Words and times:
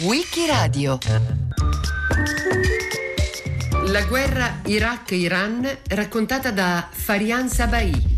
Wikiradio. 0.00 0.98
La 3.86 4.00
guerra 4.08 4.60
Iraq-Iran 4.66 5.68
raccontata 5.90 6.50
da 6.50 6.88
Farian 6.90 7.48
Sabai 7.48 8.15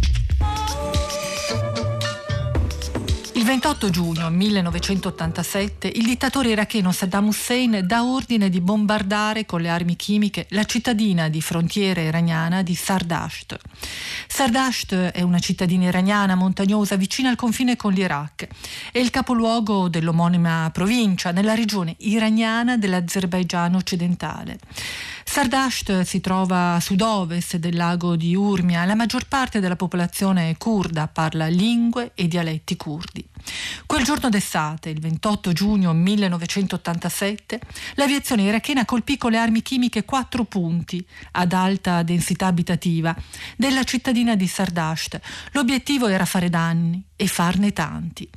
28 3.49 3.89
giugno 3.89 4.29
1987 4.29 5.89
il 5.89 6.05
dittatore 6.05 6.51
iracheno 6.51 6.93
Saddam 6.93 7.29
Hussein 7.29 7.81
dà 7.83 8.05
ordine 8.05 8.51
di 8.51 8.61
bombardare 8.61 9.47
con 9.47 9.63
le 9.63 9.71
armi 9.71 9.97
chimiche 9.97 10.45
la 10.51 10.65
cittadina 10.65 11.31
di 11.31 11.41
frontiera 11.41 12.03
iraniana 12.03 12.61
di 12.63 12.75
Sardasht. 12.75 13.57
Sardasht 14.27 14.93
è 14.93 15.23
una 15.23 15.39
cittadina 15.39 15.87
iraniana 15.87 16.35
montagnosa 16.35 16.97
vicina 16.97 17.31
al 17.31 17.37
confine 17.37 17.75
con 17.75 17.95
l'Iraq. 17.95 18.49
È 18.93 18.99
il 18.99 19.09
capoluogo 19.09 19.89
dell'omonima 19.89 20.69
provincia 20.71 21.31
nella 21.31 21.55
regione 21.55 21.95
iraniana 22.01 22.77
dell'Azerbaigian 22.77 23.77
occidentale. 23.77 24.59
Sardasht 25.31 26.01
si 26.03 26.21
trova 26.21 26.75
a 26.75 26.81
sud-ovest 26.81 27.59
del 27.59 27.77
lago 27.77 28.17
di 28.17 28.35
Urmia. 28.35 28.87
La 28.87 28.95
maggior 28.95 29.27
parte 29.29 29.61
della 29.61 29.77
popolazione 29.77 30.57
kurda 30.57 31.07
parla 31.07 31.47
lingue 31.49 32.13
e 32.15 32.27
dialetti 32.27 32.77
kurdi. 32.77 33.29
Quel 33.87 34.05
giorno 34.05 34.31
d'estate, 34.31 34.89
il 34.89 35.01
28 35.01 35.53
giugno 35.53 35.93
1987, 35.93 37.61
l'aviazione 37.95 38.43
irachena 38.43 38.85
colpì 38.85 39.17
con 39.17 39.31
le 39.31 39.39
armi 39.39 39.63
chimiche 39.63 40.05
quattro 40.05 40.45
punti 40.45 41.07
ad 41.33 41.53
alta 41.53 42.03
densità 42.03 42.47
abitativa 42.47 43.15
della 43.57 43.85
cittadina 43.85 44.35
di 44.35 44.47
Sardasht. 44.47 45.21
L'obiettivo 45.53 46.09
era 46.09 46.25
fare 46.25 46.49
danni 46.49 47.03
e 47.17 47.27
farne 47.27 47.73
tanti. 47.73 48.29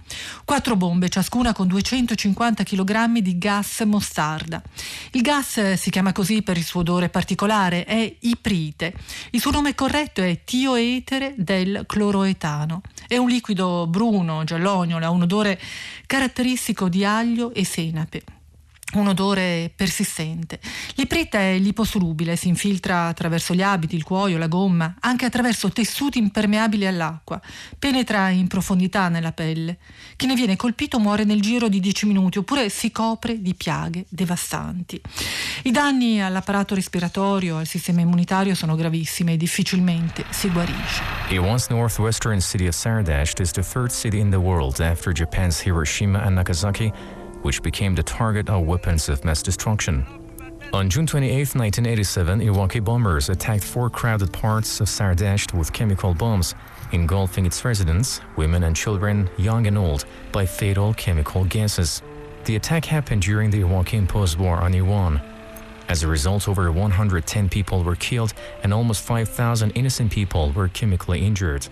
Quattro 0.44 0.76
bombe, 0.76 1.10
ciascuna 1.10 1.54
con 1.54 1.68
250 1.68 2.64
kg 2.64 3.20
di 3.20 3.38
gas 3.38 3.82
mostarda. 3.82 4.62
Il 5.12 5.22
gas 5.22 5.74
si 5.74 5.90
chiama 5.90 6.12
così 6.14 6.42
per 6.42 6.58
il 6.58 6.64
suo 6.64 6.81
odore 6.82 7.10
particolare, 7.10 7.86
è 7.86 8.16
iprite. 8.20 8.94
Il 9.32 9.40
suo 9.40 9.52
nome 9.52 9.74
corretto 9.74 10.22
è 10.22 10.44
tioetere 10.44 11.34
del 11.38 11.86
cloroetano. 11.88 12.82
È 13.08 13.18
un 13.18 13.30
liquido 13.30 13.88
bruno, 13.88 14.44
giallognolo, 14.44 15.06
ha 15.06 15.10
un 15.10 15.24
odore 15.24 15.60
caratteristico 16.06 16.90
di 16.90 17.06
aglio 17.06 17.54
e 17.54 17.66
senape 17.66 18.24
un 18.94 19.08
odore 19.08 19.72
persistente. 19.76 20.60
L'iprita 20.96 21.40
è 21.40 21.58
liposolubile, 21.58 22.36
si 22.36 22.48
infiltra 22.48 23.08
attraverso 23.08 23.54
gli 23.54 23.62
abiti, 23.62 23.96
il 23.96 24.04
cuoio, 24.04 24.38
la 24.38 24.48
gomma, 24.48 24.96
anche 25.00 25.26
attraverso 25.26 25.70
tessuti 25.70 26.18
impermeabili 26.18 26.86
all'acqua. 26.86 27.40
Penetra 27.78 28.30
in 28.30 28.48
profondità 28.48 29.10
nella 29.10 29.32
pelle. 29.32 29.78
Chi 30.16 30.26
ne 30.26 30.36
viene 30.36 30.56
colpito 30.56 31.00
muore 31.00 31.24
nel 31.24 31.42
giro 31.42 31.68
di 31.70 31.80
10 31.80 32.06
minuti 32.06 32.38
oppure 32.38 32.70
si 32.70 32.92
copre 32.92 33.42
di 33.42 33.54
piaghe 33.54 34.06
devastanti. 34.10 35.02
I 35.64 35.72
danni 35.72 36.22
all'apparato 36.22 36.76
respiratorio, 36.76 37.58
al 37.58 37.68
sistema 37.68 38.02
immunitario 38.02 38.56
sono 38.56 38.76
gravissimi 38.76 39.34
e 39.34 39.38
difficilmente 39.38 40.26
si 40.30 40.50
guarisce. 40.50 41.02
The 41.30 41.38
once 41.38 41.68
northwestern 41.70 42.40
city 42.42 42.68
of 42.68 42.76
Sardasht 42.76 43.40
is 43.40 43.52
the 43.52 43.64
third 43.64 43.92
city 43.92 44.20
in 44.20 44.30
the 44.30 44.38
world 44.38 44.80
after 44.80 45.14
Japan's 45.14 45.62
Hiroshima 45.62 46.22
and 46.22 46.36
Nagasaki 46.36 46.92
which 47.42 47.62
became 47.64 47.96
the 47.96 48.04
target 48.04 48.50
of 48.50 48.66
weapons 48.66 49.10
of 49.10 49.24
mass 49.26 49.42
destruction. 49.42 50.06
On 50.74 50.90
June 50.90 51.06
28, 51.06 51.54
1987, 51.54 52.42
Iraqi 52.42 52.80
bombers 52.80 53.28
attacked 53.28 53.64
four 53.64 53.90
crowded 53.90 54.32
parts 54.32 54.80
of 54.80 54.88
Sardasht 54.88 55.54
with 55.54 55.74
chemical 55.74 56.14
bombs, 56.14 56.56
engulfing 56.94 57.46
its 57.46 57.66
residents, 57.66 58.22
women 58.38 58.64
and 58.64 58.74
children, 58.74 59.30
young 59.38 59.68
and 59.68 59.78
old, 59.78 60.06
by 60.32 60.46
fatal 60.46 60.94
chemical 60.94 61.44
gases. 61.44 62.02
The 62.46 62.56
attack 62.56 62.86
happened 62.86 63.22
during 63.22 63.50
the 63.50 63.60
Iraqi 63.62 63.98
imposed 63.98 64.40
war 64.40 64.58
on 64.58 64.74
Iran. 64.74 65.22
As 65.90 66.04
a 66.04 66.08
result, 66.08 66.48
over 66.48 66.72
110 66.72 67.50
people 67.50 67.84
were 67.84 67.98
killed 67.98 68.34
and 68.64 68.74
almost 68.74 69.04
5,000 69.04 69.72
innocent 69.72 70.10
people 70.10 70.54
were 70.54 70.70
chemically 70.70 71.26
injured. 71.26 71.68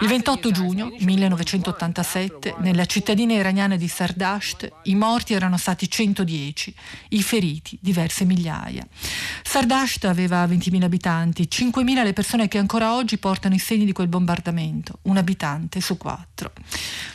Il 0.00 0.08
28 0.08 0.50
giugno 0.52 0.92
1987, 0.98 2.54
nella 2.58 2.86
cittadina 2.86 3.32
iraniana 3.32 3.76
di 3.76 3.88
Sardasht, 3.88 4.70
i 4.84 4.94
morti 4.94 5.34
erano 5.34 5.56
stati 5.56 5.90
110, 5.90 6.74
i 7.10 7.22
feriti 7.22 7.76
diverse 7.80 8.24
migliaia. 8.24 8.86
Sardasht 9.42 10.04
aveva 10.04 10.46
20.000 10.46 10.82
abitanti, 10.82 11.48
5.000 11.50 12.04
le 12.04 12.12
persone 12.12 12.48
che 12.48 12.58
ancora 12.58 12.94
oggi 12.94 13.18
portano 13.18 13.54
i 13.54 13.58
segni 13.58 13.84
di 13.84 13.92
quel 13.92 14.08
bombardamento, 14.08 15.00
un 15.02 15.16
abitante 15.16 15.80
su 15.80 15.96
quattro. 15.96 16.52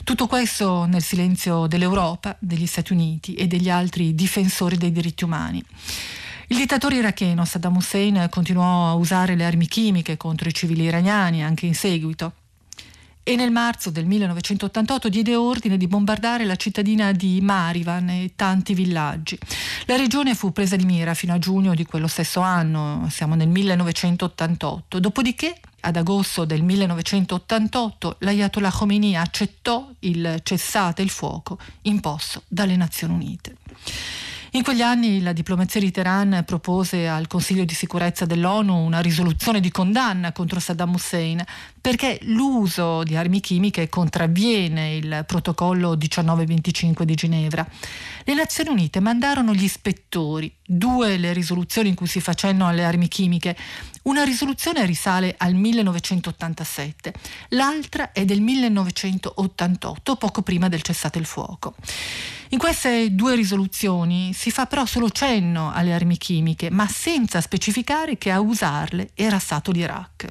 Tutto 0.04 0.28
questo 0.28 0.86
nel 0.86 1.04
silenzio 1.04 1.68
dell'Europa, 1.68 2.36
degli 2.40 2.66
Stati 2.66 2.92
Uniti 2.92 3.36
e 3.36 3.48
degli 3.48 3.70
altri 3.70 4.14
difensori 4.14 4.78
dei 4.78 4.92
diritti 4.92 5.24
umani. 5.24 5.64
Il 6.52 6.58
dittatore 6.58 6.96
iracheno 6.96 7.46
Saddam 7.46 7.76
Hussein 7.76 8.28
continuò 8.30 8.90
a 8.90 8.96
usare 8.96 9.36
le 9.36 9.46
armi 9.46 9.68
chimiche 9.68 10.18
contro 10.18 10.50
i 10.50 10.54
civili 10.54 10.84
iraniani 10.84 11.44
anche 11.44 11.68
in 11.68 11.76
seguito 11.76 12.34
e 13.30 13.36
nel 13.36 13.52
marzo 13.52 13.92
del 13.92 14.08
1988 14.08 15.08
diede 15.10 15.36
ordine 15.36 15.78
di 15.78 15.86
bombardare 15.86 16.46
la 16.46 16.56
cittadina 16.56 17.12
di 17.12 17.40
Marivan 17.42 18.10
e 18.10 18.32
tanti 18.36 18.74
villaggi. 18.74 19.38
La 19.86 19.96
regione 19.96 20.34
fu 20.34 20.52
presa 20.52 20.76
di 20.76 20.86
mira 20.86 21.14
fino 21.14 21.34
a 21.36 21.38
giugno 21.38 21.76
di 21.76 21.86
quello 21.86 22.08
stesso 22.08 22.40
anno, 22.40 23.08
siamo 23.12 23.36
nel 23.36 23.48
1988. 23.50 25.00
Dopodiché, 25.00 25.60
ad 25.82 25.98
agosto 25.98 26.46
del 26.46 26.64
1988, 26.64 28.16
l'Ayatollah 28.22 28.72
Khomeini 28.72 29.16
accettò 29.16 29.88
il 30.00 30.40
cessate 30.42 31.04
il 31.04 31.12
fuoco 31.12 31.60
imposto 31.84 32.42
dalle 32.48 32.76
Nazioni 32.76 33.14
Unite. 33.14 33.58
In 34.54 34.64
quegli 34.64 34.82
anni 34.82 35.22
la 35.22 35.32
diplomazia 35.32 35.80
di 35.80 35.92
Teheran 35.92 36.42
propose 36.44 37.08
al 37.08 37.28
Consiglio 37.28 37.66
di 37.66 37.76
sicurezza 37.76 38.26
dell'ONU 38.26 38.74
una 38.74 39.00
risoluzione 39.00 39.60
di 39.60 39.70
condanna 39.70 40.32
contro 40.32 40.60
Saddam 40.60 40.96
Hussein 40.96 41.44
perché 41.80 42.18
l'uso 42.24 43.04
di 43.04 43.16
armi 43.16 43.42
chimiche 43.42 43.90
contravviene 43.90 44.96
il 44.96 45.24
protocollo 45.28 45.90
1925 45.90 47.06
di 47.06 47.14
Ginevra. 47.14 47.68
Le 48.24 48.34
Nazioni 48.34 48.72
Unite 48.72 49.00
mandarono 49.00 49.54
gli 49.54 49.64
ispettori, 49.64 50.52
due 50.66 51.18
le 51.18 51.32
risoluzioni 51.32 51.90
in 51.90 51.96
cui 51.96 52.08
si 52.08 52.20
facendo 52.20 52.66
alle 52.66 52.86
armi 52.86 53.08
chimiche. 53.08 53.56
Una 54.04 54.24
risoluzione 54.24 54.86
risale 54.86 55.36
al 55.38 55.54
1987, 55.54 57.14
l'altra 57.50 58.12
è 58.12 58.24
del 58.24 58.42
1988, 58.42 60.16
poco 60.16 60.42
prima 60.42 60.70
del 60.70 60.82
cessate 60.82 61.20
il 61.20 61.26
fuoco. 61.26 61.76
In 62.50 62.58
queste 62.58 63.14
due 63.14 63.36
risoluzioni 63.36 64.34
si 64.34 64.52
fa 64.52 64.66
però 64.66 64.86
solo 64.86 65.10
cenno 65.10 65.72
alle 65.72 65.94
armi 65.94 66.18
chimiche, 66.18 66.70
ma 66.72 66.88
senza 66.88 67.42
specificare 67.42 68.18
che 68.18 68.32
a 68.32 68.40
usarle 68.40 69.12
era 69.14 69.38
stato 69.38 69.72
l'Iraq. 69.72 70.28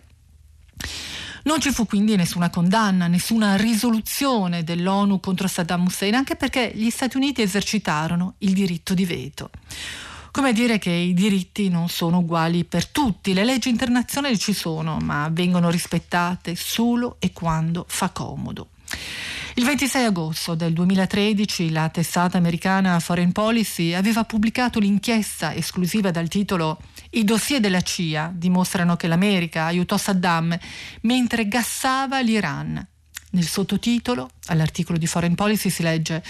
Non 1.45 1.61
ci 1.61 1.71
fu 1.71 1.87
quindi 1.87 2.17
nessuna 2.17 2.51
condanna, 2.51 3.07
nessuna 3.07 3.57
risoluzione 3.57 4.65
dell'ONU 4.65 5.21
contro 5.21 5.47
Saddam 5.47 5.85
Hussein, 5.85 6.15
anche 6.15 6.37
perché 6.37 6.73
gli 6.75 6.91
Stati 6.91 7.17
Uniti 7.17 7.43
esercitarono 7.43 8.35
il 8.39 8.53
diritto 8.53 8.95
di 8.95 9.05
veto. 9.05 9.51
Come 10.31 10.53
dire 10.53 10.79
che 10.79 10.91
i 10.91 11.15
diritti 11.15 11.69
non 11.69 11.89
sono 11.89 12.19
uguali 12.19 12.65
per 12.65 12.87
tutti, 12.87 13.33
le 13.33 13.45
leggi 13.45 13.69
internazionali 13.69 14.39
ci 14.39 14.53
sono, 14.53 14.99
ma 14.99 15.29
vengono 15.31 15.71
rispettate 15.71 16.55
solo 16.55 17.17
e 17.19 17.33
quando 17.33 17.85
fa 17.89 18.11
comodo. 18.11 18.69
Il 19.55 19.65
26 19.65 20.05
agosto 20.05 20.55
del 20.55 20.73
2013 20.73 21.71
la 21.73 21.89
testata 21.89 22.39
americana 22.39 23.01
Foreign 23.01 23.31
Policy 23.31 23.93
aveva 23.93 24.23
pubblicato 24.23 24.79
l'inchiesta 24.79 25.53
esclusiva 25.53 26.13
dal 26.13 26.29
titolo 26.29 26.81
I 27.11 27.25
dossier 27.25 27.59
della 27.59 27.81
CIA 27.81 28.31
dimostrano 28.33 28.95
che 28.95 29.09
l'America 29.09 29.65
aiutò 29.65 29.97
Saddam 29.97 30.57
mentre 31.01 31.49
gassava 31.49 32.21
l'Iran. 32.21 32.87
Nel 33.31 33.47
sottotitolo, 33.47 34.31
all'articolo 34.47 34.97
di 34.97 35.07
Foreign 35.07 35.35
Policy 35.35 35.71
si 35.71 35.83
legge 35.83 36.23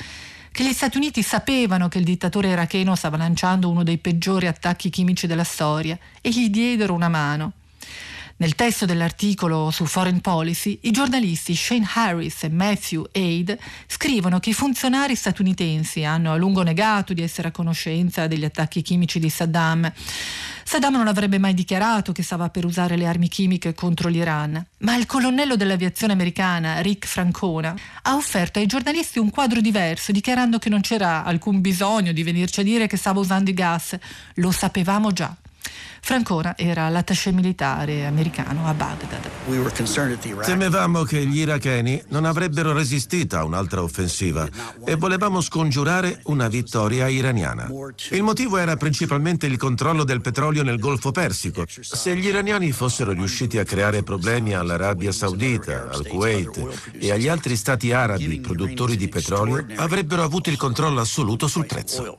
che 0.58 0.64
gli 0.64 0.72
Stati 0.72 0.96
Uniti 0.96 1.22
sapevano 1.22 1.86
che 1.86 1.98
il 1.98 2.04
dittatore 2.04 2.48
iracheno 2.48 2.96
stava 2.96 3.16
lanciando 3.16 3.70
uno 3.70 3.84
dei 3.84 3.98
peggiori 3.98 4.48
attacchi 4.48 4.90
chimici 4.90 5.28
della 5.28 5.44
storia 5.44 5.96
e 6.20 6.30
gli 6.30 6.50
diedero 6.50 6.94
una 6.94 7.08
mano. 7.08 7.52
Nel 8.40 8.54
testo 8.54 8.86
dell'articolo 8.86 9.72
su 9.72 9.84
Foreign 9.84 10.18
Policy, 10.18 10.78
i 10.82 10.92
giornalisti 10.92 11.56
Shane 11.56 11.88
Harris 11.92 12.44
e 12.44 12.48
Matthew 12.48 13.04
Aid 13.12 13.58
scrivono 13.88 14.38
che 14.38 14.50
i 14.50 14.54
funzionari 14.54 15.16
statunitensi 15.16 16.04
hanno 16.04 16.30
a 16.30 16.36
lungo 16.36 16.62
negato 16.62 17.14
di 17.14 17.22
essere 17.22 17.48
a 17.48 17.50
conoscenza 17.50 18.28
degli 18.28 18.44
attacchi 18.44 18.80
chimici 18.82 19.18
di 19.18 19.28
Saddam. 19.28 19.92
Saddam 20.62 20.94
non 20.94 21.08
avrebbe 21.08 21.38
mai 21.38 21.52
dichiarato 21.52 22.12
che 22.12 22.22
stava 22.22 22.48
per 22.48 22.64
usare 22.64 22.96
le 22.96 23.06
armi 23.06 23.26
chimiche 23.26 23.74
contro 23.74 24.08
l'Iran, 24.08 24.64
ma 24.78 24.94
il 24.94 25.06
colonnello 25.06 25.56
dell'aviazione 25.56 26.12
americana, 26.12 26.80
Rick 26.80 27.08
Francona, 27.08 27.74
ha 28.02 28.14
offerto 28.14 28.60
ai 28.60 28.66
giornalisti 28.66 29.18
un 29.18 29.30
quadro 29.30 29.60
diverso, 29.60 30.12
dichiarando 30.12 30.60
che 30.60 30.68
non 30.68 30.80
c'era 30.80 31.24
alcun 31.24 31.60
bisogno 31.60 32.12
di 32.12 32.22
venirci 32.22 32.60
a 32.60 32.62
dire 32.62 32.86
che 32.86 32.98
stava 32.98 33.18
usando 33.18 33.50
i 33.50 33.54
gas. 33.54 33.98
Lo 34.34 34.52
sapevamo 34.52 35.10
già. 35.10 35.34
Francona 36.00 36.56
era 36.56 36.88
l'attaché 36.88 37.32
militare 37.32 38.06
americano 38.06 38.66
a 38.66 38.74
Baghdad. 38.74 39.28
Temevamo 40.42 41.02
che 41.02 41.26
gli 41.26 41.38
iracheni 41.38 42.02
non 42.08 42.24
avrebbero 42.24 42.72
resistito 42.72 43.36
a 43.36 43.44
un'altra 43.44 43.82
offensiva 43.82 44.48
e 44.84 44.94
volevamo 44.94 45.40
scongiurare 45.40 46.20
una 46.24 46.48
vittoria 46.48 47.08
iraniana. 47.08 47.68
Il 48.10 48.22
motivo 48.22 48.56
era 48.56 48.76
principalmente 48.76 49.46
il 49.46 49.56
controllo 49.56 50.04
del 50.04 50.20
petrolio 50.20 50.62
nel 50.62 50.78
Golfo 50.78 51.10
Persico. 51.10 51.64
Se 51.66 52.16
gli 52.16 52.26
iraniani 52.26 52.72
fossero 52.72 53.12
riusciti 53.12 53.58
a 53.58 53.64
creare 53.64 54.02
problemi 54.02 54.54
all'Arabia 54.54 55.12
Saudita, 55.12 55.88
al 55.90 56.06
Kuwait 56.06 56.92
e 56.98 57.12
agli 57.12 57.28
altri 57.28 57.56
stati 57.56 57.92
arabi 57.92 58.40
produttori 58.40 58.96
di 58.96 59.08
petrolio, 59.08 59.66
avrebbero 59.76 60.22
avuto 60.22 60.48
il 60.48 60.56
controllo 60.56 61.00
assoluto 61.00 61.46
sul 61.46 61.66
prezzo. 61.66 62.18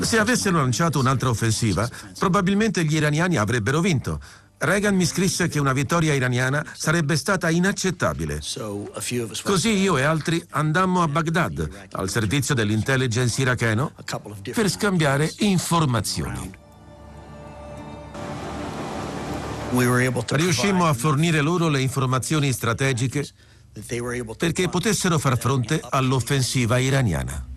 Se 0.00 0.18
avessero 0.18 0.58
lanciato 0.58 0.98
un'altra 0.98 1.28
offensiva, 1.28 1.88
probabilmente 2.18 2.84
gli 2.84 2.96
iraniani 2.96 3.36
avrebbero 3.36 3.80
vinto. 3.80 4.20
Reagan 4.58 4.94
mi 4.94 5.04
scrisse 5.04 5.48
che 5.48 5.58
una 5.58 5.72
vittoria 5.72 6.14
iraniana 6.14 6.64
sarebbe 6.72 7.16
stata 7.16 7.50
inaccettabile. 7.50 8.40
Così 9.42 9.70
io 9.70 9.98
e 9.98 10.02
altri 10.02 10.44
andammo 10.50 11.02
a 11.02 11.08
Baghdad, 11.08 11.68
al 11.92 12.08
servizio 12.08 12.54
dell'intelligence 12.54 13.40
iracheno, 13.40 13.92
per 14.52 14.70
scambiare 14.70 15.30
informazioni. 15.38 16.50
Riuscimmo 20.28 20.86
a 20.86 20.94
fornire 20.94 21.40
loro 21.40 21.68
le 21.68 21.80
informazioni 21.80 22.52
strategiche 22.52 23.26
perché 24.36 24.68
potessero 24.68 25.18
far 25.18 25.38
fronte 25.38 25.80
all'offensiva 25.82 26.78
iraniana. 26.78 27.51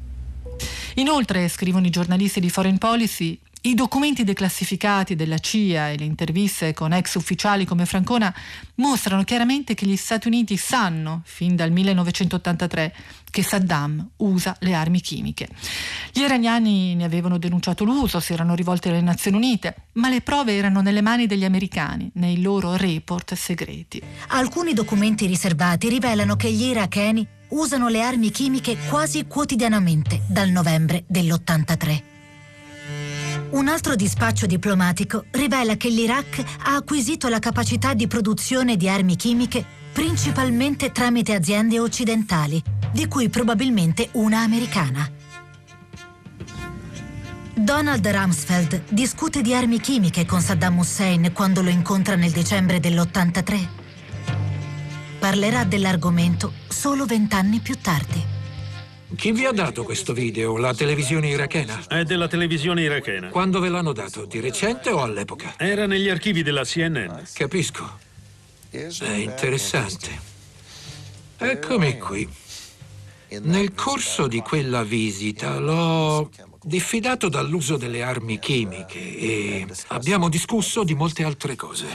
Inoltre, 0.96 1.50
scrivono 1.50 1.86
i 1.86 1.90
giornalisti 1.90 2.40
di 2.40 2.50
Foreign 2.50 2.78
Policy, 2.78 3.38
i 3.62 3.74
documenti 3.74 4.24
declassificati 4.24 5.16
della 5.16 5.40
CIA 5.40 5.90
e 5.90 5.98
le 5.98 6.06
interviste 6.06 6.74
con 6.74 6.94
ex 6.94 7.16
ufficiali 7.16 7.66
come 7.66 7.86
Francona 7.86 8.34
mostrano 8.76 9.24
chiaramente 9.24 9.74
che 9.74 9.88
gli 9.88 9.96
Stati 9.98 10.28
Uniti 10.28 10.56
sanno, 10.56 11.22
fin 11.26 11.56
dal 11.56 11.72
1983, 11.72 12.96
che 13.30 13.44
Saddam 13.44 14.08
usa 14.18 14.56
le 14.60 14.74
armi 14.74 15.02
chimiche. 15.02 15.50
Gli 16.14 16.22
iraniani 16.22 16.96
ne 16.96 17.04
avevano 17.04 17.38
denunciato 17.38 17.84
l'uso, 17.84 18.20
si 18.20 18.32
erano 18.32 18.56
rivolti 18.56 18.88
alle 18.88 19.02
Nazioni 19.02 19.36
Unite, 19.36 19.76
ma 19.94 20.10
le 20.10 20.22
prove 20.22 20.56
erano 20.56 20.82
nelle 20.82 21.02
mani 21.02 21.26
degli 21.26 21.44
americani, 21.44 22.10
nei 22.14 22.42
loro 22.42 22.78
report 22.78 23.34
segreti. 23.34 24.02
Alcuni 24.28 24.74
documenti 24.74 25.26
riservati 25.26 25.90
rivelano 25.90 26.36
che 26.36 26.52
gli 26.52 26.66
iracheni 26.66 27.28
usano 27.50 27.88
le 27.88 28.02
armi 28.02 28.32
chimiche 28.32 28.78
quasi 28.90 29.26
quotidianamente 29.26 30.22
dal 30.28 30.50
novembre 30.50 31.04
dell'83. 31.08 32.02
Un 33.52 33.68
altro 33.68 33.96
dispaccio 33.96 34.46
diplomatico 34.46 35.26
rivela 35.32 35.78
che 35.78 35.90
l'Iraq 35.90 36.44
ha 36.64 36.76
acquisito 36.76 37.28
la 37.28 37.40
capacità 37.40 37.94
di 37.94 38.08
produzione 38.08 38.76
di 38.76 38.90
armi 38.90 39.16
chimiche 39.16 39.64
principalmente 39.94 40.92
tramite 40.92 41.34
aziende 41.34 41.80
occidentali, 41.80 42.62
di 42.92 43.08
cui 43.08 43.30
probabilmente 43.30 44.10
una 44.14 44.40
americana. 44.40 45.10
Donald 47.54 48.06
Rumsfeld 48.06 48.82
discute 48.90 49.42
di 49.42 49.54
armi 49.54 49.80
chimiche 49.80 50.26
con 50.26 50.42
Saddam 50.42 50.78
Hussein 50.78 51.32
quando 51.32 51.62
lo 51.62 51.70
incontra 51.70 52.16
nel 52.16 52.32
dicembre 52.32 52.82
dell'83 52.82 53.85
parlerà 55.26 55.64
dell'argomento 55.64 56.54
solo 56.68 57.08
vent'anni 57.08 57.60
più 57.60 57.80
tardi. 57.82 58.24
Chi 59.16 59.32
vi 59.32 59.46
ha 59.46 59.52
dato 59.52 59.84
questo 59.84 60.14
video? 60.14 60.56
La 60.58 60.72
televisione 60.72 61.30
irachena? 61.30 61.84
È 61.88 62.04
della 62.04 62.28
televisione 62.28 62.84
irachena. 62.84 63.30
Quando 63.30 63.60
ve 63.60 63.70
l'hanno 63.70 63.92
dato? 63.92 64.26
Di 64.26 64.40
recente 64.40 64.92
o 64.92 65.02
all'epoca? 65.02 65.56
Era 65.58 65.88
negli 65.88 66.10
archivi 66.10 66.44
della 66.44 66.64
CNN. 66.64 67.24
Capisco. 67.34 67.98
È 68.70 69.14
interessante. 69.14 70.12
Eccomi 71.38 71.98
qui. 71.98 72.30
Nel 73.42 73.74
corso 73.74 74.28
di 74.28 74.42
quella 74.42 74.84
visita 74.84 75.58
l'ho 75.58 76.30
diffidato 76.66 77.30
dall'uso 77.30 77.78
delle 77.78 78.02
armi 78.02 78.40
chimiche 78.40 78.98
e 79.00 79.68
abbiamo 79.90 80.30
discusso 80.30 80.84
di 80.84 80.96
molte 80.96 81.24
altre 81.24 81.56
cose. 81.56 81.86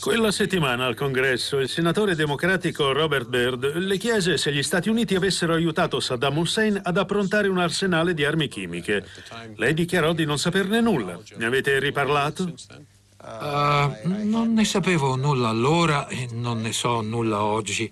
Quella 0.00 0.32
settimana 0.32 0.84
al 0.84 0.96
congresso 0.96 1.58
il 1.58 1.68
senatore 1.68 2.16
democratico 2.16 2.90
Robert 2.92 3.28
Byrd 3.28 3.76
le 3.76 3.96
chiese 3.98 4.36
se 4.36 4.52
gli 4.52 4.64
Stati 4.64 4.88
Uniti 4.88 5.14
avessero 5.14 5.54
aiutato 5.54 6.00
Saddam 6.00 6.38
Hussein 6.38 6.80
ad 6.82 6.96
approntare 6.96 7.46
un 7.46 7.58
arsenale 7.58 8.14
di 8.14 8.24
armi 8.24 8.48
chimiche. 8.48 9.06
Lei 9.54 9.74
dichiarò 9.74 10.12
di 10.12 10.24
non 10.24 10.38
saperne 10.38 10.80
nulla. 10.80 11.16
Ne 11.36 11.44
avete 11.44 11.78
riparlato? 11.78 12.52
Uh, 13.22 14.24
non 14.24 14.52
ne 14.54 14.64
sapevo 14.64 15.14
nulla 15.14 15.48
allora 15.48 16.08
e 16.08 16.28
non 16.32 16.60
ne 16.60 16.72
so 16.72 17.00
nulla 17.00 17.44
oggi. 17.44 17.90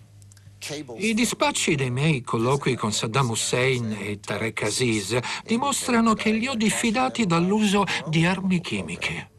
I 0.96 1.12
dispacci 1.12 1.74
dei 1.74 1.90
miei 1.90 2.22
colloqui 2.22 2.74
con 2.74 2.90
Saddam 2.90 3.30
Hussein 3.30 3.94
e 4.00 4.18
Tarek 4.18 4.62
Aziz 4.62 5.18
dimostrano 5.44 6.14
che 6.14 6.30
li 6.30 6.48
ho 6.48 6.54
diffidati 6.54 7.26
dall'uso 7.26 7.84
di 8.08 8.24
armi 8.24 8.62
chimiche. 8.62 9.30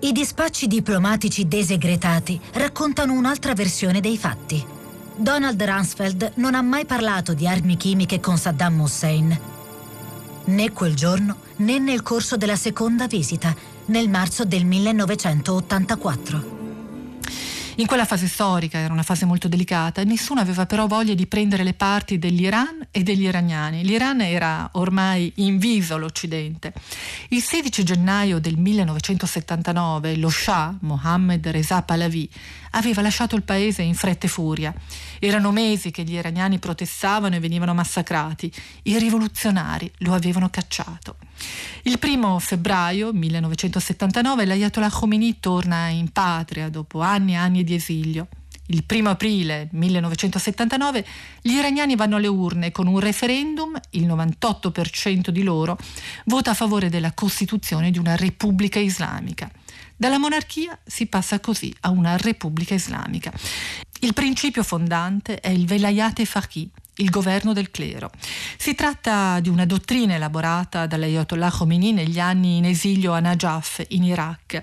I 0.00 0.12
dispacci 0.12 0.68
diplomatici 0.68 1.48
desegretati 1.48 2.40
raccontano 2.52 3.12
un'altra 3.12 3.54
versione 3.54 4.00
dei 4.00 4.16
fatti. 4.16 4.64
Donald 5.16 5.60
Rumsfeld 5.60 6.32
non 6.36 6.54
ha 6.54 6.62
mai 6.62 6.84
parlato 6.84 7.34
di 7.34 7.48
armi 7.48 7.76
chimiche 7.76 8.20
con 8.20 8.38
Saddam 8.38 8.80
Hussein, 8.80 9.40
né 10.44 10.72
quel 10.72 10.94
giorno 10.94 11.38
né 11.56 11.80
nel 11.80 12.02
corso 12.02 12.36
della 12.36 12.56
seconda 12.56 13.08
visita, 13.08 13.52
nel 13.86 14.08
marzo 14.08 14.44
del 14.44 14.64
1984. 14.64 16.63
In 17.78 17.86
quella 17.86 18.04
fase 18.04 18.28
storica, 18.28 18.78
era 18.78 18.92
una 18.92 19.02
fase 19.02 19.24
molto 19.24 19.48
delicata, 19.48 20.04
nessuno 20.04 20.38
aveva 20.38 20.64
però 20.64 20.86
voglia 20.86 21.12
di 21.14 21.26
prendere 21.26 21.64
le 21.64 21.74
parti 21.74 22.20
dell'Iran 22.20 22.86
e 22.92 23.02
degli 23.02 23.24
iraniani. 23.24 23.82
L'Iran 23.82 24.20
era 24.20 24.68
ormai 24.74 25.32
inviso 25.36 25.96
all'Occidente. 25.96 26.72
Il 27.30 27.42
16 27.42 27.82
gennaio 27.82 28.38
del 28.38 28.56
1979 28.58 30.16
lo 30.18 30.30
Shah, 30.30 30.76
Mohammed 30.82 31.48
Reza 31.48 31.82
Pahlavi, 31.82 32.30
aveva 32.70 33.02
lasciato 33.02 33.34
il 33.34 33.42
paese 33.42 33.82
in 33.82 33.94
fretta 33.94 34.26
e 34.26 34.28
furia. 34.28 34.72
Erano 35.18 35.50
mesi 35.50 35.90
che 35.90 36.04
gli 36.04 36.14
iraniani 36.14 36.60
protestavano 36.60 37.34
e 37.34 37.40
venivano 37.40 37.74
massacrati. 37.74 38.52
I 38.84 38.98
rivoluzionari 38.98 39.90
lo 39.98 40.14
avevano 40.14 40.48
cacciato. 40.48 41.16
Il 41.82 41.98
primo 41.98 42.38
febbraio 42.38 43.12
1979 43.12 44.44
l'Ayatollah 44.44 44.90
Khomeini 44.90 45.38
torna 45.40 45.88
in 45.88 46.10
patria 46.10 46.68
dopo 46.68 47.00
anni 47.00 47.32
e 47.32 47.36
anni 47.36 47.64
di 47.64 47.74
esilio. 47.74 48.28
Il 48.68 48.84
primo 48.84 49.10
aprile 49.10 49.68
1979 49.72 51.04
gli 51.42 51.52
iraniani 51.52 51.96
vanno 51.96 52.16
alle 52.16 52.28
urne 52.28 52.72
con 52.72 52.86
un 52.86 52.98
referendum, 52.98 53.78
il 53.90 54.06
98% 54.06 55.28
di 55.28 55.42
loro 55.42 55.78
vota 56.24 56.52
a 56.52 56.54
favore 56.54 56.88
della 56.88 57.12
costituzione 57.12 57.90
di 57.90 57.98
una 57.98 58.16
repubblica 58.16 58.78
islamica. 58.78 59.50
Dalla 59.96 60.18
monarchia 60.18 60.78
si 60.82 61.06
passa 61.06 61.40
così 61.40 61.74
a 61.80 61.90
una 61.90 62.16
repubblica 62.16 62.74
islamica. 62.74 63.32
Il 64.00 64.14
principio 64.14 64.62
fondante 64.62 65.40
è 65.40 65.50
il 65.50 65.66
velayat 65.66 66.22
faqih, 66.24 66.68
il 66.96 67.10
governo 67.10 67.52
del 67.52 67.70
clero. 67.70 68.10
Si 68.56 68.74
tratta 68.74 69.40
di 69.40 69.48
una 69.48 69.66
dottrina 69.66 70.14
elaborata 70.14 70.86
dall'Ayatollah 70.86 71.50
Khomeini 71.50 71.92
negli 71.92 72.20
anni 72.20 72.58
in 72.58 72.66
esilio 72.66 73.12
a 73.12 73.20
Najaf, 73.20 73.84
in 73.88 74.04
Iraq 74.04 74.62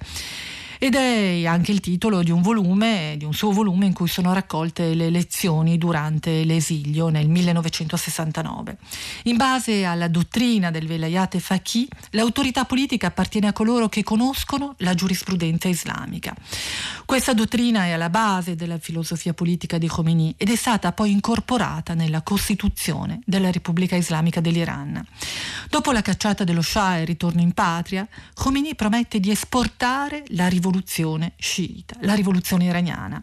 ed 0.84 0.96
è 0.96 1.46
anche 1.46 1.72
il 1.72 1.80
titolo 1.80 2.24
di 2.24 2.32
un 2.32 2.42
volume, 2.42 3.14
di 3.16 3.24
un 3.24 3.36
suo 3.36 3.52
volume 3.52 3.86
in 3.86 3.94
cui 3.94 4.08
sono 4.08 4.34
raccolte 4.34 4.96
le 4.96 5.12
lezioni 5.12 5.78
durante 5.78 6.44
l'esilio 6.44 7.10
nel 7.10 7.30
1969. 7.30 8.78
In 9.26 9.38
base 9.38 9.86
alla 9.86 10.08
dottrina 10.08 10.72
del 10.72 10.88
Velayat 10.88 11.38
Faqih, 11.38 11.88
l'autorità 12.14 12.66
politica 12.66 13.06
appartiene 13.06 13.46
a 13.46 13.54
coloro 13.54 13.90
che 13.90 14.02
conoscono 14.02 14.74
la 14.78 14.96
giurisprudenza 14.96 15.68
islamica. 15.68 16.34
Questa 17.06 17.36
dottrina 17.36 17.84
è 17.86 17.92
alla 17.92 18.10
base 18.10 18.56
della 18.56 18.80
filosofia 18.80 19.36
politica 19.36 19.78
di 19.78 19.88
Khomeini 19.88 20.34
ed 20.36 20.50
è 20.50 20.56
stata 20.56 20.94
poi 20.94 21.12
incorporata 21.12 21.94
nella 21.94 22.24
Costituzione 22.24 23.20
della 23.24 23.52
Repubblica 23.52 23.96
Islamica 23.96 24.42
dell'Iran. 24.42 25.06
Dopo 25.70 25.92
la 25.92 26.02
cacciata 26.02 26.44
dello 26.44 26.64
Shah 26.64 26.98
e 26.98 27.02
il 27.02 27.08
ritorno 27.08 27.42
in 27.42 27.52
patria, 27.52 28.08
Khomeini 28.34 28.74
promette 28.74 29.20
di 29.20 29.30
esportare 29.30 30.24
la 30.30 30.48
rivoluzione 30.48 30.70
rivoluzione 30.72 31.34
sciita, 31.38 31.98
la 32.00 32.14
rivoluzione 32.14 32.66
iraniana. 32.66 33.22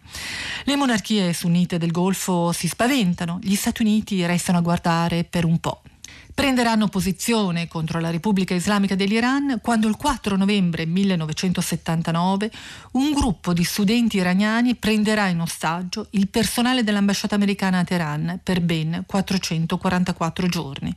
Le 0.65 0.77
monarchie 0.77 1.33
sunnite 1.33 1.79
del 1.79 1.91
Golfo 1.91 2.53
si 2.53 2.69
spaventano, 2.69 3.39
gli 3.43 3.55
Stati 3.55 3.83
Uniti 3.83 4.25
restano 4.27 4.59
a 4.59 4.61
guardare 4.61 5.25
per 5.25 5.45
un 5.45 5.59
po'. 5.59 5.83
prenderanno 6.35 6.87
posizione 6.87 7.67
contro 7.67 7.99
la 7.99 8.11
Repubblica 8.11 8.55
Islamica 8.55 8.95
dell'Iran 8.95 9.59
quando 9.61 9.89
il 9.89 9.97
4 9.97 10.37
novembre 10.37 10.87
1979 10.87 12.51
un 12.93 13.11
gruppo 13.13 13.53
di 13.53 13.65
studenti 13.65 14.19
iraniani 14.19 14.77
prenderà 14.77 15.27
in 15.27 15.41
ostaggio 15.41 16.07
il 16.11 16.29
personale 16.29 16.85
dell'ambasciata 16.85 17.35
americana 17.35 17.81
a 17.81 17.85
Teheran 17.85 18.41
per 18.45 18.61
ben 18.61 19.03
444 19.05 20.47
giorni. 20.47 20.97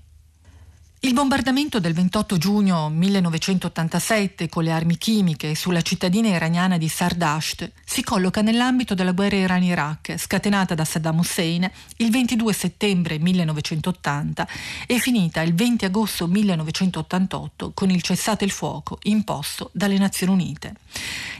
Il 1.03 1.13
bombardamento 1.13 1.79
del 1.79 1.93
28 1.93 2.37
giugno 2.37 2.87
1987 2.89 4.47
con 4.49 4.63
le 4.63 4.69
armi 4.69 4.99
chimiche 4.99 5.55
sulla 5.55 5.81
cittadina 5.81 6.27
iraniana 6.27 6.77
di 6.77 6.87
Sardasht 6.87 7.71
si 7.83 8.03
colloca 8.03 8.43
nell'ambito 8.43 8.93
della 8.93 9.11
guerra 9.11 9.37
Iran-Iraq 9.37 10.19
scatenata 10.19 10.75
da 10.75 10.85
Saddam 10.85 11.17
Hussein 11.17 11.67
il 11.97 12.11
22 12.11 12.53
settembre 12.53 13.17
1980 13.17 14.47
e 14.85 14.99
finita 14.99 15.41
il 15.41 15.55
20 15.55 15.85
agosto 15.85 16.27
1988 16.27 17.71
con 17.73 17.89
il 17.89 18.03
cessate 18.03 18.45
il 18.45 18.51
fuoco 18.51 18.99
imposto 19.01 19.71
dalle 19.73 19.97
Nazioni 19.97 20.33
Unite. 20.33 20.75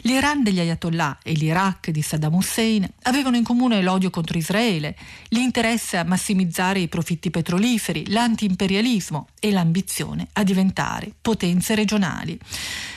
L'Iran 0.06 0.42
degli 0.42 0.60
Ayatollah 0.60 1.20
e 1.22 1.34
l'Iraq 1.34 1.92
di 1.92 2.02
Saddam 2.02 2.34
Hussein 2.34 2.90
avevano 3.04 3.38
in 3.38 3.44
comune 3.44 3.84
l'odio 3.84 4.10
contro 4.10 4.40
Israele, 4.40 4.98
l'interesse 5.28 5.98
a 5.98 6.04
massimizzare 6.04 6.80
i 6.80 6.88
profitti 6.88 7.30
petroliferi, 7.30 8.10
l'antiimperialismo 8.10 9.28
e 9.40 9.51
l'ambizione 9.52 10.28
a 10.34 10.44
diventare 10.44 11.12
potenze 11.22 11.76
regionali. 11.76 12.40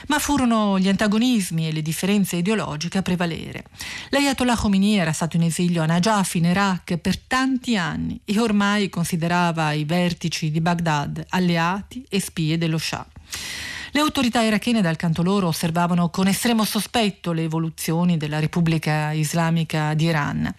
Ma 0.07 0.19
furono 0.19 0.79
gli 0.79 0.87
antagonismi 0.87 1.67
e 1.67 1.71
le 1.71 1.81
differenze 1.81 2.37
ideologiche 2.37 2.97
a 2.97 3.01
prevalere. 3.01 3.65
L'Ayatollah 4.09 4.55
Khomeini 4.55 4.97
era 4.97 5.11
stato 5.11 5.35
in 5.35 5.43
esilio 5.43 5.83
a 5.83 5.85
Najaf 5.85 6.35
in 6.35 6.45
Iraq 6.45 6.97
per 6.97 7.17
tanti 7.17 7.77
anni 7.77 8.19
e 8.25 8.39
ormai 8.39 8.89
considerava 8.89 9.71
i 9.71 9.83
vertici 9.85 10.51
di 10.51 10.61
Baghdad 10.61 11.25
alleati 11.29 12.05
e 12.09 12.19
spie 12.19 12.57
dello 12.57 12.77
Shah. 12.77 13.05
Le 13.95 14.01
autorità 14.01 14.41
irachene 14.41 14.81
dal 14.81 14.97
canto 14.97 15.23
loro 15.23 15.47
osservavano 15.47 16.09
con 16.09 16.27
estremo 16.27 16.65
sospetto 16.65 17.31
le 17.31 17.43
evoluzioni 17.43 18.17
della 18.17 18.41
Repubblica 18.41 19.13
Islamica 19.13 19.93
di 19.93 20.03
Iran. 20.03 20.53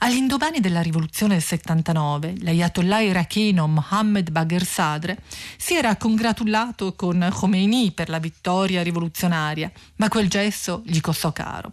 All'indomani 0.00 0.60
della 0.60 0.82
rivoluzione 0.82 1.32
del 1.32 1.42
79, 1.42 2.34
l'ayatollah 2.40 3.00
iracheno 3.00 3.66
Mohammed 3.68 4.30
Bagher 4.30 4.66
Sadr 4.66 5.16
si 5.56 5.76
era 5.76 5.96
congratulato 5.96 6.92
con 6.92 7.26
Khomeini 7.32 7.92
per 7.92 8.10
la 8.10 8.18
vittoria 8.18 8.82
rivoluzionaria, 8.82 9.72
ma 9.96 10.10
quel 10.10 10.28
gesto 10.28 10.82
gli 10.84 11.00
costò 11.00 11.32
caro. 11.32 11.70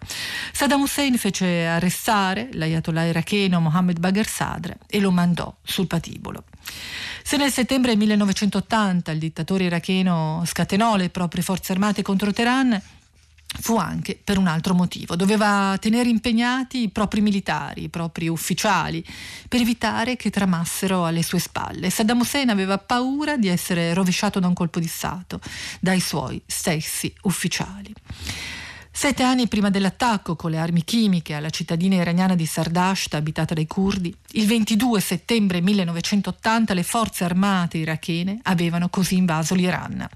Saddam 0.54 0.80
Hussein 0.80 1.18
fece 1.18 1.66
arrestare 1.68 2.52
l'ayatollah 2.54 3.04
iracheno 3.04 3.60
Mohammed 3.60 4.00
Bagher 4.00 4.28
Sadr 4.28 4.78
e 4.88 5.02
lo 5.02 5.12
mandò 5.12 5.54
sul 5.62 5.88
patibolo. 5.88 6.46
Se 7.24 7.38
nel 7.38 7.52
settembre 7.52 7.96
1980 7.96 9.12
il 9.12 9.20
dittatore 9.20 9.66
iracheno 9.66 10.44
scatenò 10.46 10.96
le 10.96 11.10
proprie 11.10 11.44
forze 11.44 11.72
armate 11.72 12.02
contro 12.02 12.34
Teheran, 12.34 12.82
fu 13.60 13.78
anche 13.78 14.20
per 14.22 14.38
un 14.38 14.48
altro 14.48 14.74
motivo. 14.74 15.16
Doveva 15.16 15.78
tenere 15.80 16.10
impegnati 16.10 16.84
i 16.84 16.90
propri 16.90 17.22
militari, 17.22 17.84
i 17.84 17.90
propri 17.90 18.28
ufficiali, 18.28 19.04
per 19.48 19.62
evitare 19.62 20.16
che 20.16 20.30
tramassero 20.30 21.06
alle 21.06 21.24
sue 21.24 21.40
spalle. 21.40 21.90
Saddam 21.90 22.22
Hussein 22.22 22.50
aveva 22.50 22.78
paura 22.78 23.38
di 23.38 23.48
essere 23.48 23.94
rovesciato 23.94 24.40
da 24.40 24.48
un 24.48 24.54
colpo 24.54 24.80
di 24.80 24.88
Stato 24.88 25.40
dai 25.80 26.00
suoi 26.00 26.42
stessi 26.46 27.14
ufficiali. 27.24 27.94
Sette 28.94 29.24
anni 29.24 29.48
prima 29.48 29.70
dell'attacco 29.70 30.36
con 30.36 30.52
le 30.52 30.58
armi 30.58 30.84
chimiche 30.84 31.34
alla 31.34 31.50
cittadina 31.50 31.96
iraniana 31.96 32.36
di 32.36 32.46
Sardasht, 32.46 33.14
abitata 33.14 33.54
dai 33.54 33.66
curdi, 33.66 34.14
il 34.34 34.46
22 34.46 35.00
settembre 35.00 35.62
1980 35.62 36.74
le 36.74 36.84
forze 36.84 37.24
armate 37.24 37.78
irachene 37.78 38.40
avevano 38.44 38.90
così 38.90 39.16
invaso 39.16 39.56
l'Iran. 39.56 40.08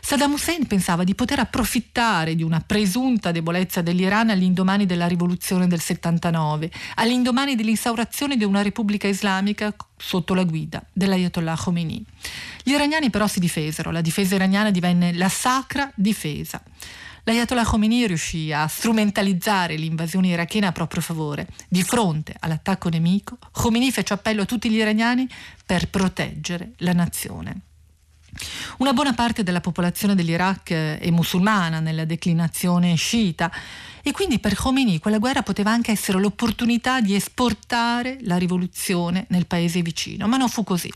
Saddam 0.00 0.34
Hussein 0.34 0.68
pensava 0.68 1.02
di 1.02 1.16
poter 1.16 1.40
approfittare 1.40 2.36
di 2.36 2.44
una 2.44 2.62
presunta 2.64 3.32
debolezza 3.32 3.82
dell'Iran 3.82 4.30
all'indomani 4.30 4.86
della 4.86 5.08
rivoluzione 5.08 5.66
del 5.66 5.80
79, 5.80 6.70
all'indomani 6.94 7.56
dell'instaurazione 7.56 8.36
di 8.36 8.44
una 8.44 8.62
repubblica 8.62 9.08
islamica 9.08 9.74
sotto 9.96 10.32
la 10.32 10.44
guida 10.44 10.80
dell'Ayatollah 10.92 11.56
Khomeini. 11.56 12.04
Gli 12.62 12.70
iraniani 12.70 13.10
però 13.10 13.26
si 13.26 13.40
difesero, 13.40 13.90
la 13.90 14.00
difesa 14.00 14.36
iraniana 14.36 14.70
divenne 14.70 15.12
la 15.12 15.28
sacra 15.28 15.90
difesa 15.96 16.62
l'Ayatollah 17.26 17.64
Khomeini 17.64 18.06
riuscì 18.06 18.52
a 18.52 18.68
strumentalizzare 18.68 19.74
l'invasione 19.74 20.28
irachena 20.28 20.68
a 20.68 20.72
proprio 20.72 21.02
favore. 21.02 21.48
Di 21.68 21.82
fronte 21.82 22.36
all'attacco 22.38 22.88
nemico, 22.88 23.36
Khomeini 23.50 23.90
fece 23.90 24.14
appello 24.14 24.42
a 24.42 24.44
tutti 24.44 24.70
gli 24.70 24.76
iraniani 24.76 25.28
per 25.64 25.88
proteggere 25.88 26.72
la 26.78 26.92
nazione. 26.92 27.60
Una 28.78 28.92
buona 28.92 29.12
parte 29.12 29.42
della 29.42 29.60
popolazione 29.60 30.14
dell'Iraq 30.14 30.70
è 30.70 31.10
musulmana 31.10 31.80
nella 31.80 32.04
declinazione 32.04 32.94
sciita 32.94 33.50
e 34.02 34.12
quindi 34.12 34.38
per 34.38 34.54
Khomeini 34.54 35.00
quella 35.00 35.18
guerra 35.18 35.42
poteva 35.42 35.72
anche 35.72 35.90
essere 35.90 36.20
l'opportunità 36.20 37.00
di 37.00 37.14
esportare 37.14 38.18
la 38.20 38.36
rivoluzione 38.36 39.26
nel 39.30 39.46
paese 39.46 39.82
vicino, 39.82 40.28
ma 40.28 40.36
non 40.36 40.48
fu 40.48 40.62
così. 40.62 40.92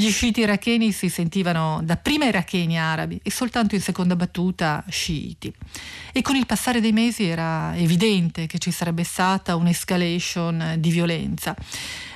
Gli 0.00 0.10
sciiti 0.10 0.40
iracheni 0.40 0.92
si 0.92 1.10
sentivano 1.10 1.82
dapprima 1.84 2.24
iracheni 2.24 2.78
arabi 2.78 3.20
e 3.22 3.30
soltanto 3.30 3.74
in 3.74 3.82
seconda 3.82 4.16
battuta 4.16 4.82
sciiti. 4.88 5.52
E 6.10 6.22
con 6.22 6.36
il 6.36 6.46
passare 6.46 6.80
dei 6.80 6.92
mesi 6.92 7.24
era 7.24 7.76
evidente 7.76 8.46
che 8.46 8.58
ci 8.58 8.70
sarebbe 8.70 9.04
stata 9.04 9.56
un'escalation 9.56 10.76
di 10.78 10.90
violenza. 10.90 11.54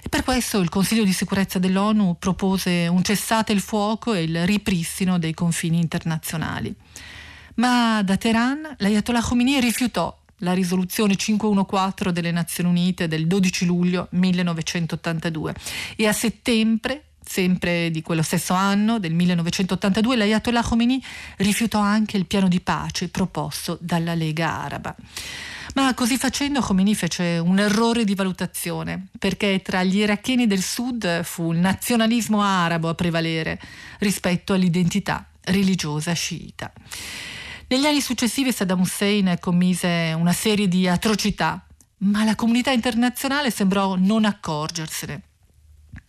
E 0.03 0.09
per 0.09 0.25
questo 0.25 0.61
il 0.61 0.71
Consiglio 0.71 1.05
di 1.05 1.13
sicurezza 1.13 1.59
dell'ONU 1.59 2.17
propose 2.19 2.87
un 2.87 3.03
cessate 3.03 3.53
il 3.53 3.61
fuoco 3.61 4.15
e 4.15 4.23
il 4.23 4.47
ripristino 4.47 5.19
dei 5.19 5.35
confini 5.35 5.79
internazionali. 5.79 6.75
Ma 7.57 8.01
da 8.03 8.17
Teheran 8.17 8.77
l'Ayatollah 8.79 9.21
Khomeini 9.21 9.61
rifiutò 9.61 10.19
la 10.39 10.55
risoluzione 10.55 11.17
514 11.17 12.15
delle 12.15 12.33
Nazioni 12.33 12.71
Unite 12.71 13.09
del 13.09 13.27
12 13.27 13.67
luglio 13.67 14.09
1982 14.11 15.55
e 15.97 16.07
a 16.07 16.15
settembre 16.15 17.09
Sempre 17.35 17.91
di 17.91 18.01
quello 18.01 18.23
stesso 18.23 18.55
anno, 18.55 19.01
del 19.01 19.13
1982, 19.13 20.15
l'Ayatollah 20.15 20.63
Khomeini 20.63 21.05
rifiutò 21.39 21.81
anche 21.81 22.17
il 22.17 22.27
piano 22.27 22.47
di 22.47 22.61
pace 22.61 23.09
proposto 23.09 23.77
dalla 23.81 24.15
Lega 24.15 24.63
Araba. 24.63 24.95
Ma 25.75 25.93
così 25.95 26.17
facendo 26.17 26.61
Khomeini 26.61 26.95
fece 26.95 27.39
un 27.39 27.59
errore 27.59 28.05
di 28.05 28.15
valutazione, 28.15 29.09
perché 29.19 29.63
tra 29.63 29.83
gli 29.83 29.97
iracheni 29.97 30.47
del 30.47 30.63
sud 30.63 31.25
fu 31.25 31.51
il 31.51 31.59
nazionalismo 31.59 32.41
arabo 32.41 32.89
a 32.89 32.95
prevalere 32.95 33.61
rispetto 33.99 34.53
all'identità 34.53 35.27
religiosa 35.41 36.13
sciita. 36.13 36.73
Negli 37.67 37.87
anni 37.87 38.01
successivi 38.01 38.53
Saddam 38.53 38.79
Hussein 38.79 39.39
commise 39.41 40.15
una 40.17 40.33
serie 40.33 40.69
di 40.69 40.87
atrocità, 40.87 41.67
ma 41.97 42.23
la 42.23 42.37
comunità 42.37 42.71
internazionale 42.71 43.51
sembrò 43.51 43.97
non 43.97 44.25
accorgersene. 44.25 45.23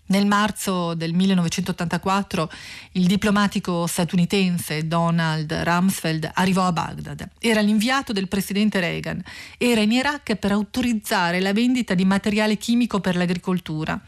Nel 0.08 0.28
marzo 0.28 0.94
del 0.94 1.14
1984 1.14 2.52
il 2.92 3.08
diplomatico 3.08 3.88
statunitense 3.88 4.88
Donald 4.88 5.52
Rumsfeld 5.52 6.30
arrivò 6.36 6.68
a 6.68 6.72
Baghdad. 6.72 7.28
Era 7.40 7.62
l'inviato 7.62 8.14
del 8.14 8.28
presidente 8.28 8.80
Reagan. 8.80 9.20
Era 9.58 9.82
in 9.82 9.92
Iraq 9.92 10.36
per 10.36 10.52
autorizzare 10.52 11.40
la 11.40 11.54
vendita 11.54 11.96
di 11.96 12.06
materiale 12.06 12.58
chimico 12.58 13.00
per 13.00 13.16
l'agricoltura, 13.16 14.00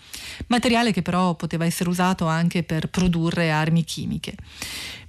materiale 0.48 0.92
che 0.92 1.02
però 1.02 1.34
poteva 1.34 1.66
essere 1.66 1.90
usato 1.90 2.28
anche 2.28 2.62
per 2.62 2.90
produrre 2.90 3.50
armi 3.50 3.84
chimiche. 3.84 4.36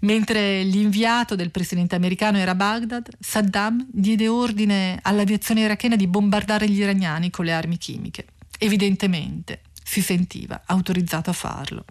Mentre 0.01 0.63
l'inviato 0.63 1.35
del 1.35 1.51
presidente 1.51 1.97
americano 1.97 2.39
era 2.39 2.53
a 2.53 2.55
Baghdad, 2.55 3.11
Saddam 3.21 3.85
diede 3.91 4.27
ordine 4.27 4.99
all'aviazione 5.03 5.61
irachena 5.61 5.97
di 5.97 6.07
bombardare 6.07 6.67
gli 6.67 6.81
iraniani 6.81 7.29
con 7.29 7.45
le 7.45 7.53
armi 7.53 7.77
chimiche. 7.77 8.25
Evidentemente 8.59 9.61
si 9.89 10.03
sentiva 10.03 10.65
autorizzato 10.67 11.31
a 11.31 11.33
farlo. 11.33 11.87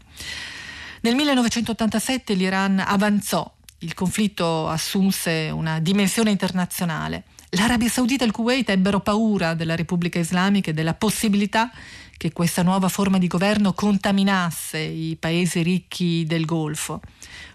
Nel 1.02 1.16
1987 1.16 2.36
l'Iran 2.36 2.78
avanzò, 2.80 3.52
il 3.80 3.96
conflitto 3.96 4.70
assunse 4.70 5.50
una 5.52 5.80
dimensione 5.80 6.30
internazionale. 6.30 7.24
L'Arabia 7.52 7.90
Saudita 7.90 8.24
e 8.24 8.28
il 8.28 8.34
Kuwait 8.34 8.70
ebbero 8.70 9.00
paura 9.00 9.56
della 9.56 9.76
Repubblica 9.76 10.20
Islamica 10.20 10.70
e 10.70 10.74
della 10.74 10.94
possibilità 10.94 11.72
che 12.18 12.32
questa 12.32 12.62
nuova 12.62 12.88
forma 12.88 13.18
di 13.18 13.28
governo 13.28 13.74
contaminasse 13.74 14.78
i 14.78 15.16
paesi 15.20 15.64
ricchi 15.64 16.24
del 16.28 16.46
Golfo. 16.46 17.02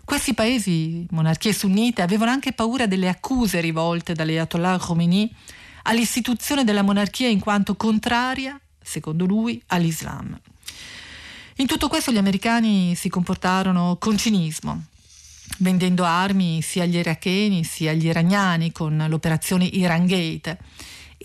Questi 0.04 0.34
paesi, 0.34 1.06
monarchie 1.10 1.52
sunnite, 1.52 2.02
avevano 2.02 2.32
anche 2.32 2.52
paura 2.52 2.86
delle 2.86 3.08
accuse 3.08 3.60
rivolte 3.60 4.12
dall'Ayatollah 4.12 4.78
Khomeini 4.78 5.32
all'istituzione 5.84 6.64
della 6.64 6.82
monarchia 6.82 7.28
in 7.28 7.40
quanto 7.40 7.76
contraria 7.76 8.60
secondo 8.82 9.24
lui, 9.24 9.62
all'Islam. 9.68 10.38
In 11.56 11.66
tutto 11.66 11.88
questo 11.88 12.12
gli 12.12 12.18
americani 12.18 12.94
si 12.94 13.08
comportarono 13.08 13.96
con 13.98 14.16
cinismo, 14.16 14.84
vendendo 15.58 16.04
armi 16.04 16.62
sia 16.62 16.84
agli 16.84 16.96
iracheni 16.96 17.64
sia 17.64 17.90
agli 17.90 18.06
iraniani 18.06 18.72
con 18.72 19.04
l'operazione 19.08 19.64
Iran 19.64 20.06
Gate 20.06 20.58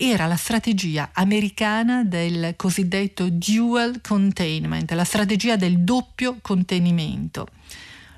era 0.00 0.26
la 0.26 0.36
strategia 0.36 1.10
americana 1.12 2.04
del 2.04 2.54
cosiddetto 2.56 3.28
dual 3.30 4.00
containment, 4.00 4.92
la 4.92 5.04
strategia 5.04 5.56
del 5.56 5.80
doppio 5.80 6.38
contenimento. 6.40 7.48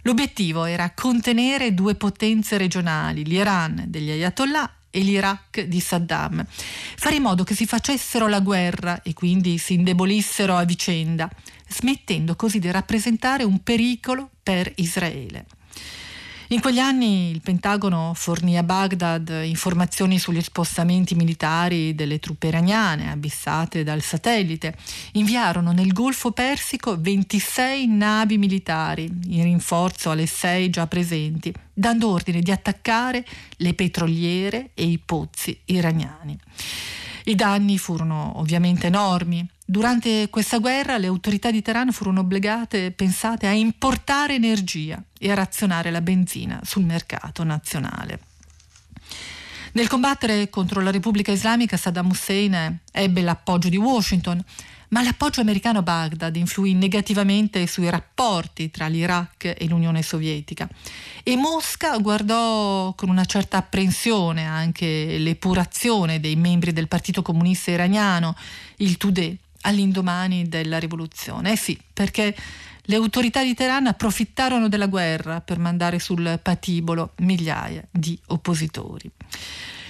L'obiettivo 0.03 0.65
era 0.65 0.93
contenere 0.95 1.73
due 1.73 1.95
potenze 1.95 2.59
regionali, 2.59 3.25
l'Iran 3.25 3.85
degli 3.87 4.11
Ayatollah 4.11 4.71
e 4.91 5.01
l'Iraq 5.01 5.63
di 5.63 5.81
Saddam, 5.81 6.45
fare 6.47 7.17
in 7.17 7.23
modo 7.23 7.45
che 7.45 7.55
si 7.55 7.67
facessero 7.67 8.27
la 8.27 8.41
guerra 8.41 9.03
e 9.03 9.13
quindi 9.15 9.59
si 9.59 9.75
indebolissero 9.75 10.57
a 10.57 10.65
vicenda, 10.65 11.31
smettendo 11.69 12.35
così 12.37 12.59
di 12.59 12.71
rappresentare 12.71 13.45
un 13.45 13.63
pericolo 13.63 14.31
per 14.43 14.73
Israele. 14.77 15.47
In 16.53 16.61
quegli 16.61 16.81
anni 16.81 17.31
il 17.31 17.43
Pentagono 17.43 18.11
fornì 18.13 18.59
a 18.59 18.65
Baghdad 18.65 19.43
informazioni 19.45 20.19
sugli 20.19 20.41
spostamenti 20.41 21.15
militari 21.15 21.95
delle 21.95 22.19
truppe 22.19 22.49
iraniane 22.49 23.09
abissate 23.09 23.85
dal 23.85 24.03
satellite. 24.03 24.77
Inviarono 25.13 25.71
nel 25.71 25.93
Golfo 25.93 26.33
Persico 26.33 27.01
26 27.01 27.87
navi 27.87 28.37
militari 28.37 29.09
in 29.29 29.45
rinforzo 29.45 30.11
alle 30.11 30.27
6 30.27 30.71
già 30.71 30.89
presenti, 30.89 31.55
dando 31.73 32.09
ordine 32.09 32.41
di 32.41 32.51
attaccare 32.51 33.25
le 33.59 33.75
petroliere 33.75 34.71
e 34.75 34.87
i 34.87 34.99
pozzi 34.99 35.57
iraniani. 35.67 36.37
I 37.31 37.37
danni 37.37 37.79
furono 37.79 38.41
ovviamente 38.41 38.89
enormi. 38.89 39.49
Durante 39.65 40.29
questa 40.31 40.59
guerra 40.59 40.99
le 40.99 41.07
autorità 41.07 41.53
di 41.53 41.63
Teheran 41.63 41.93
furono 41.93 42.21
obbligate, 42.21 42.91
pensate, 42.91 43.47
a 43.47 43.53
importare 43.53 44.35
energia 44.35 45.01
e 45.17 45.31
a 45.31 45.35
razionare 45.35 45.93
la 45.93 46.01
benzina 46.01 46.59
sul 46.65 46.85
mercato 46.85 47.45
nazionale. 47.45 48.19
Nel 49.75 49.87
combattere 49.87 50.51
contro 50.51 50.81
la 50.81 50.91
Repubblica 50.91 51.31
Islamica 51.31 51.77
Saddam 51.77 52.09
Hussein 52.09 52.81
ebbe 52.91 53.21
l'appoggio 53.21 53.69
di 53.69 53.77
Washington, 53.77 54.43
ma 54.91 55.03
l'appoggio 55.03 55.41
americano 55.41 55.79
a 55.79 55.83
Baghdad 55.83 56.37
influì 56.37 56.75
negativamente 56.75 57.67
sui 57.67 57.91
rapporti 57.91 58.71
tra 58.71 58.87
l'Iraq 58.87 59.55
e 59.57 59.67
l'Unione 59.67 60.03
Sovietica 60.03 60.69
e 61.23 61.37
Mosca 61.37 61.97
guardò 61.99 62.93
con 62.95 63.09
una 63.09 63.25
certa 63.25 63.59
apprensione 63.59 64.47
anche 64.47 65.19
l'epurazione 65.19 66.21
dei 66.21 66.37
membri 66.37 66.73
del 66.73 66.89
Partito 66.89 67.23
Comunista 67.23 67.71
Iraniano, 67.71 68.35
il 68.77 68.97
Tudeh, 68.97 69.37
all'indomani 69.63 70.49
della 70.49 70.79
rivoluzione. 70.79 71.53
Eh 71.53 71.57
sì, 71.57 71.79
perché 71.93 72.35
le 72.83 72.95
autorità 72.97 73.43
di 73.43 73.55
Teheran 73.55 73.87
approfittarono 73.87 74.69
della 74.69 74.87
guerra 74.87 75.41
per 75.41 75.59
mandare 75.59 75.99
sul 75.99 76.41
patibolo 76.43 77.13
migliaia 77.19 77.87
di 77.91 78.19
oppositori. 78.29 79.11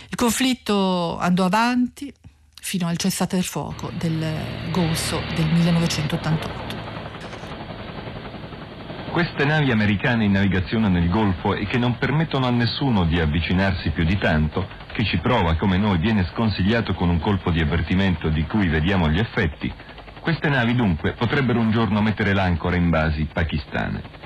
Il 0.09 0.17
conflitto 0.17 1.19
andò 1.19 1.45
avanti 1.45 2.13
fino 2.61 2.87
al 2.87 2.97
cessate 2.97 3.37
del 3.37 3.45
fuoco 3.45 3.91
del 3.99 4.71
Golfo 4.71 5.21
del 5.35 5.47
1988. 5.47 6.79
Queste 9.11 9.45
navi 9.45 9.73
americane 9.73 10.25
in 10.25 10.33
navigazione 10.33 10.89
nel 10.89 11.09
Golfo 11.09 11.55
e 11.55 11.67
che 11.67 11.79
non 11.79 11.99
permettono 11.99 12.47
a 12.47 12.51
nessuno 12.51 13.05
di 13.05 13.19
avvicinarsi 13.19 13.91
più 13.91 14.05
di 14.05 14.17
tanto 14.19 14.69
chi 14.93 15.05
ci 15.05 15.19
prova 15.19 15.57
come 15.57 15.79
noi 15.79 15.99
viene 15.99 16.29
sconsigliato 16.33 16.95
con 16.95 17.09
un 17.09 17.21
colpo 17.21 17.51
di 17.51 17.61
avvertimento 17.61 18.29
di 18.29 18.45
cui 18.45 18.69
vediamo 18.69 19.09
gli 19.09 19.19
effetti, 19.19 19.73
queste 20.21 20.49
navi 20.49 20.75
dunque 20.75 21.15
potrebbero 21.15 21.59
un 21.59 21.71
giorno 21.71 22.03
mettere 22.03 22.35
l'ancora 22.35 22.77
in 22.77 22.91
basi 22.91 23.27
pakistane. 23.33 24.20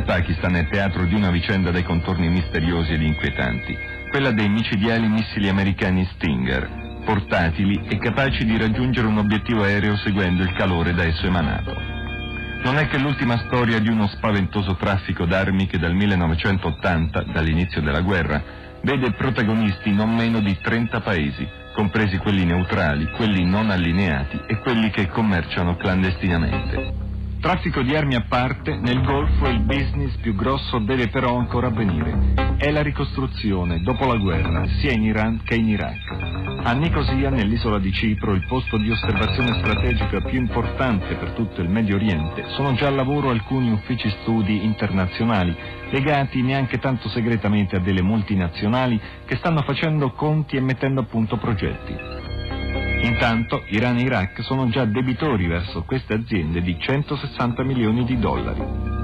Il 0.00 0.06
Pakistan 0.06 0.56
è 0.56 0.66
teatro 0.66 1.04
di 1.04 1.14
una 1.14 1.30
vicenda 1.30 1.70
dai 1.70 1.82
contorni 1.82 2.30
misteriosi 2.30 2.94
ed 2.94 3.02
inquietanti, 3.02 3.76
quella 4.08 4.30
dei 4.30 4.48
micidiali 4.48 5.06
missili 5.06 5.50
americani 5.50 6.08
Stinger, 6.14 7.02
portatili 7.04 7.82
e 7.86 7.98
capaci 7.98 8.46
di 8.46 8.56
raggiungere 8.56 9.06
un 9.06 9.18
obiettivo 9.18 9.62
aereo 9.62 9.96
seguendo 9.96 10.42
il 10.42 10.54
calore 10.54 10.94
da 10.94 11.04
esso 11.04 11.26
emanato 11.26 11.98
non 12.62 12.76
è 12.76 12.88
che 12.88 12.98
l'ultima 12.98 13.38
storia 13.46 13.78
di 13.78 13.88
uno 13.88 14.06
spaventoso 14.06 14.74
traffico 14.76 15.24
d'armi 15.24 15.66
che 15.66 15.78
dal 15.78 15.94
1980, 15.94 17.24
dall'inizio 17.32 17.80
della 17.80 18.02
guerra, 18.02 18.42
vede 18.82 19.12
protagonisti 19.12 19.92
non 19.92 20.14
meno 20.14 20.40
di 20.40 20.58
30 20.60 21.00
paesi, 21.00 21.48
compresi 21.74 22.18
quelli 22.18 22.44
neutrali, 22.44 23.10
quelli 23.12 23.44
non 23.44 23.70
allineati 23.70 24.40
e 24.46 24.58
quelli 24.58 24.90
che 24.90 25.08
commerciano 25.08 25.76
clandestinamente. 25.76 27.08
Traffico 27.40 27.80
di 27.80 27.96
armi 27.96 28.16
a 28.16 28.26
parte, 28.28 28.76
nel 28.76 29.00
Golfo 29.02 29.48
il 29.48 29.60
business 29.60 30.14
più 30.16 30.34
grosso 30.34 30.78
deve 30.78 31.08
però 31.08 31.38
ancora 31.38 31.68
avvenire. 31.68 32.34
È 32.58 32.70
la 32.70 32.82
ricostruzione, 32.82 33.80
dopo 33.80 34.04
la 34.04 34.16
guerra, 34.16 34.66
sia 34.78 34.92
in 34.92 35.04
Iran 35.04 35.40
che 35.42 35.54
in 35.54 35.68
Iraq. 35.68 36.60
A 36.62 36.74
Nicosia, 36.74 37.30
nell'isola 37.30 37.78
di 37.78 37.90
Cipro, 37.92 38.34
il 38.34 38.44
posto 38.46 38.76
di 38.76 38.90
osservazione 38.90 39.54
strategica 39.54 40.20
più 40.20 40.38
importante 40.38 41.14
per 41.14 41.30
tutto 41.30 41.62
il 41.62 41.70
Medio 41.70 41.96
Oriente, 41.96 42.44
sono 42.48 42.74
già 42.74 42.88
a 42.88 42.90
lavoro 42.90 43.30
alcuni 43.30 43.70
uffici 43.70 44.10
studi 44.20 44.62
internazionali, 44.62 45.56
legati 45.90 46.42
neanche 46.42 46.78
tanto 46.78 47.08
segretamente 47.08 47.76
a 47.76 47.80
delle 47.80 48.02
multinazionali 48.02 49.00
che 49.24 49.36
stanno 49.36 49.62
facendo 49.62 50.12
conti 50.12 50.56
e 50.56 50.60
mettendo 50.60 51.00
a 51.00 51.04
punto 51.04 51.38
progetti. 51.38 52.29
Intanto 53.02 53.64
Iran 53.68 53.98
e 53.98 54.02
Iraq 54.02 54.42
sono 54.42 54.68
già 54.68 54.84
debitori 54.84 55.46
verso 55.46 55.84
queste 55.84 56.14
aziende 56.14 56.60
di 56.60 56.76
160 56.78 57.62
milioni 57.62 58.04
di 58.04 58.18
dollari. 58.18 58.98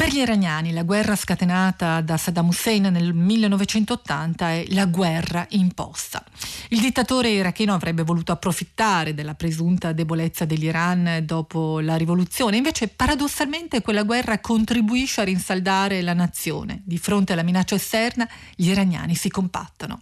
Per 0.00 0.08
gli 0.08 0.18
iraniani 0.18 0.72
la 0.72 0.82
guerra 0.82 1.14
scatenata 1.14 2.00
da 2.00 2.16
Saddam 2.16 2.48
Hussein 2.48 2.84
nel 2.84 3.12
1980 3.12 4.50
è 4.50 4.64
la 4.68 4.86
guerra 4.86 5.46
imposta. 5.50 6.24
Il 6.68 6.80
dittatore 6.80 7.28
iracheno 7.28 7.74
avrebbe 7.74 8.02
voluto 8.02 8.32
approfittare 8.32 9.12
della 9.12 9.34
presunta 9.34 9.92
debolezza 9.92 10.46
dell'Iran 10.46 11.22
dopo 11.24 11.80
la 11.80 11.96
rivoluzione, 11.96 12.56
invece 12.56 12.88
paradossalmente 12.88 13.82
quella 13.82 14.02
guerra 14.02 14.38
contribuisce 14.38 15.20
a 15.20 15.24
rinsaldare 15.24 16.00
la 16.00 16.14
nazione. 16.14 16.80
Di 16.84 16.96
fronte 16.96 17.34
alla 17.34 17.42
minaccia 17.42 17.74
esterna 17.74 18.26
gli 18.54 18.68
iraniani 18.68 19.14
si 19.14 19.28
compattano. 19.28 20.00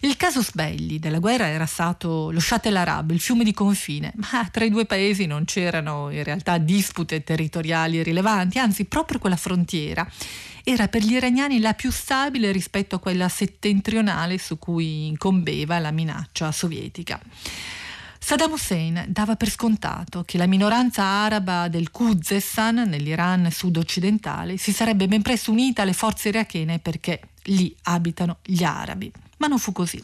Il 0.00 0.16
casus 0.16 0.52
belli 0.52 0.98
della 0.98 1.20
guerra 1.20 1.46
era 1.46 1.66
stato 1.66 2.30
lo 2.30 2.40
Shat 2.40 2.66
el 2.66 2.76
Arab, 2.76 3.10
il 3.12 3.20
fiume 3.20 3.44
di 3.44 3.52
confine, 3.52 4.12
ma 4.16 4.48
tra 4.50 4.64
i 4.64 4.70
due 4.70 4.84
paesi 4.84 5.26
non 5.26 5.44
c'erano 5.44 6.10
in 6.10 6.24
realtà 6.24 6.58
dispute 6.58 7.22
territoriali 7.22 8.02
rilevanti, 8.02 8.58
anzi 8.58 8.84
proprio 8.86 9.18
quella 9.18 9.36
frontiera 9.36 10.08
era 10.64 10.88
per 10.88 11.02
gli 11.02 11.14
iraniani 11.14 11.60
la 11.60 11.74
più 11.74 11.90
stabile 11.90 12.52
rispetto 12.52 12.96
a 12.96 13.00
quella 13.00 13.28
settentrionale 13.28 14.38
su 14.38 14.58
cui 14.58 15.06
incombeva 15.06 15.78
la 15.78 15.90
minaccia 15.90 16.52
sovietica. 16.52 17.20
Saddam 18.18 18.52
Hussein 18.52 19.04
dava 19.08 19.34
per 19.34 19.50
scontato 19.50 20.22
che 20.22 20.38
la 20.38 20.46
minoranza 20.46 21.02
araba 21.02 21.66
del 21.66 21.90
Khuzestan, 21.90 22.84
nell'Iran 22.86 23.50
sud-occidentale, 23.50 24.56
si 24.58 24.72
sarebbe 24.72 25.08
ben 25.08 25.22
presto 25.22 25.50
unita 25.50 25.82
alle 25.82 25.92
forze 25.92 26.28
irachene 26.28 26.78
perché 26.78 27.20
lì 27.46 27.74
abitano 27.82 28.38
gli 28.44 28.62
arabi. 28.62 29.10
Ma 29.42 29.48
non 29.48 29.58
fu 29.58 29.72
così. 29.72 30.00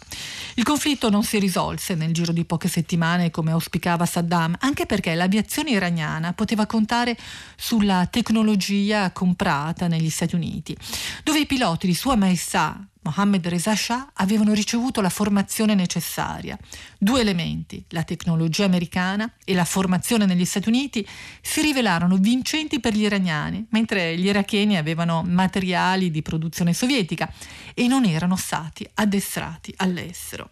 Il 0.55 0.65
conflitto 0.65 1.11
non 1.11 1.23
si 1.23 1.39
risolse 1.39 1.95
nel 1.95 2.13
giro 2.13 2.33
di 2.33 2.45
poche 2.45 2.67
settimane 2.67 3.31
come 3.31 3.53
auspicava 3.53 4.05
Saddam, 4.05 4.57
anche 4.59 4.85
perché 4.85 5.15
l'aviazione 5.15 5.71
iraniana 5.71 6.33
poteva 6.33 6.67
contare 6.67 7.17
sulla 7.55 8.09
tecnologia 8.11 9.13
comprata 9.13 9.87
negli 9.87 10.11
Stati 10.11 10.35
Uniti, 10.35 10.77
dove 11.23 11.39
i 11.39 11.47
piloti 11.47 11.87
di 11.87 11.95
Sua 11.95 12.17
Maestà 12.17 12.85
Mohammed 13.09 13.47
Reza 13.47 13.75
Shah 13.75 14.11
avevano 14.15 14.53
ricevuto 14.53 15.01
la 15.01 15.09
formazione 15.09 15.75
necessaria. 15.75 16.59
Due 16.99 17.21
elementi, 17.21 17.83
la 17.89 18.03
tecnologia 18.03 18.67
americana 18.67 19.33
e 19.45 19.55
la 19.55 19.65
formazione 19.65 20.27
negli 20.27 20.45
Stati 20.45 20.69
Uniti, 20.69 21.07
si 21.41 21.63
rivelarono 21.63 22.17
vincenti 22.17 22.81
per 22.81 22.95
gli 22.95 23.03
iraniani, 23.03 23.65
mentre 23.71 24.19
gli 24.19 24.27
iracheni 24.27 24.77
avevano 24.77 25.23
materiali 25.23 26.11
di 26.11 26.21
produzione 26.21 26.75
sovietica 26.75 27.33
e 27.73 27.87
non 27.87 28.05
erano 28.05 28.37
stati 28.37 28.87
addestrati 28.95 29.28
all'estero. 29.77 30.49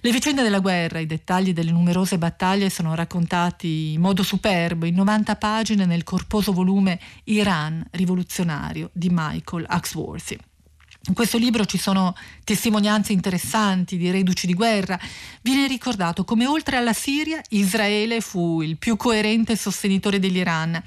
Le 0.00 0.12
vicende 0.12 0.42
della 0.42 0.60
guerra, 0.60 1.00
i 1.00 1.06
dettagli 1.06 1.52
delle 1.52 1.72
numerose 1.72 2.18
battaglie 2.18 2.70
sono 2.70 2.94
raccontati 2.94 3.92
in 3.94 4.00
modo 4.00 4.22
superbo 4.22 4.86
in 4.86 4.94
90 4.94 5.36
pagine 5.36 5.86
nel 5.86 6.04
corposo 6.04 6.52
volume 6.52 7.00
Iran 7.24 7.84
rivoluzionario 7.90 8.90
di 8.92 9.08
Michael 9.10 9.66
Axworthy. 9.68 10.38
In 11.08 11.14
questo 11.14 11.38
libro 11.38 11.64
ci 11.64 11.78
sono 11.78 12.14
testimonianze 12.44 13.14
interessanti 13.14 13.96
di 13.96 14.10
reduci 14.10 14.46
di 14.46 14.52
guerra. 14.52 14.98
Viene 15.40 15.66
ricordato 15.66 16.22
come 16.22 16.46
oltre 16.46 16.76
alla 16.76 16.92
Siria 16.92 17.40
Israele 17.48 18.20
fu 18.20 18.60
il 18.60 18.76
più 18.76 18.96
coerente 18.96 19.56
sostenitore 19.56 20.18
dell'Iran, 20.18 20.82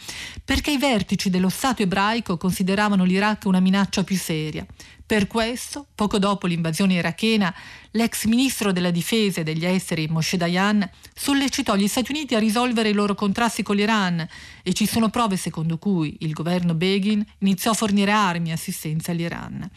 perché 0.46 0.72
i 0.72 0.78
vertici 0.78 1.32
dello 1.32 1.50
Stato 1.50 1.82
ebraico 1.82 2.38
consideravano 2.38 3.04
l'Iraq 3.04 3.46
una 3.46 3.60
minaccia 3.60 4.04
più 4.04 4.16
seria. 4.16 4.64
Per 5.12 5.28
questo, 5.28 5.88
poco 5.94 6.20
dopo 6.20 6.48
l'invasione 6.48 6.94
irachena, 6.94 7.54
l'ex 7.92 8.28
ministro 8.28 8.72
della 8.72 8.92
difesa 8.92 9.42
e 9.42 9.44
degli 9.44 9.66
esteri 9.66 10.08
Moshe 10.08 10.38
Dayan 10.38 10.90
sollecitò 11.14 11.76
gli 11.76 11.90
Stati 11.90 12.14
Uniti 12.14 12.34
a 12.34 12.40
risolvere 12.40 12.88
i 12.88 12.94
loro 12.94 13.14
contrasti 13.14 13.62
con 13.62 13.76
l'Iran 13.76 14.26
e 14.64 14.72
ci 14.72 14.88
sono 14.88 15.10
prove 15.10 15.36
secondo 15.36 15.78
cui 15.78 16.16
il 16.20 16.32
governo 16.32 16.76
Begin 16.76 17.26
iniziò 17.40 17.72
a 17.72 17.74
fornire 17.74 18.14
armi 18.14 18.52
e 18.52 18.54
assistenza 18.54 19.12
all'Iran. 19.12 19.70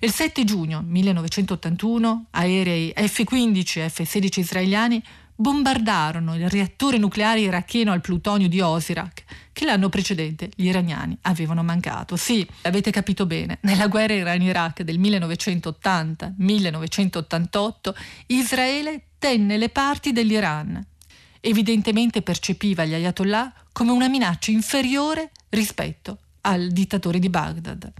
Il 0.00 0.10
7 0.10 0.42
giugno 0.42 0.82
1981 0.84 2.24
aerei 2.30 2.92
F-15 2.92 3.82
e 3.82 3.88
F-16 3.88 4.40
israeliani 4.40 5.00
bombardarono 5.36 6.34
il 6.34 6.50
reattore 6.50 6.98
nucleare 6.98 7.38
iracheno 7.38 7.92
al 7.92 8.00
plutonio 8.00 8.48
di 8.48 8.60
Osirak, 8.60 9.22
che 9.52 9.64
l'anno 9.64 9.88
precedente 9.88 10.50
gli 10.54 10.66
iraniani 10.66 11.16
avevano 11.22 11.62
mancato. 11.62 12.16
Sì, 12.16 12.46
avete 12.62 12.90
capito 12.90 13.24
bene, 13.26 13.58
nella 13.62 13.86
guerra 13.88 14.14
Iran-Iraq 14.14 14.82
del 14.82 15.00
1980-1988 15.00 17.94
Israele 18.26 19.06
tenne 19.18 19.56
le 19.56 19.68
parti 19.68 20.12
dell'Iran. 20.12 20.84
Evidentemente 21.40 22.22
percepiva 22.22 22.84
gli 22.84 22.94
ayatollah 22.94 23.52
come 23.72 23.92
una 23.92 24.08
minaccia 24.08 24.50
inferiore 24.50 25.30
rispetto 25.50 26.18
al 26.42 26.68
dittatore 26.68 27.18
di 27.18 27.28
Baghdad. 27.28 27.92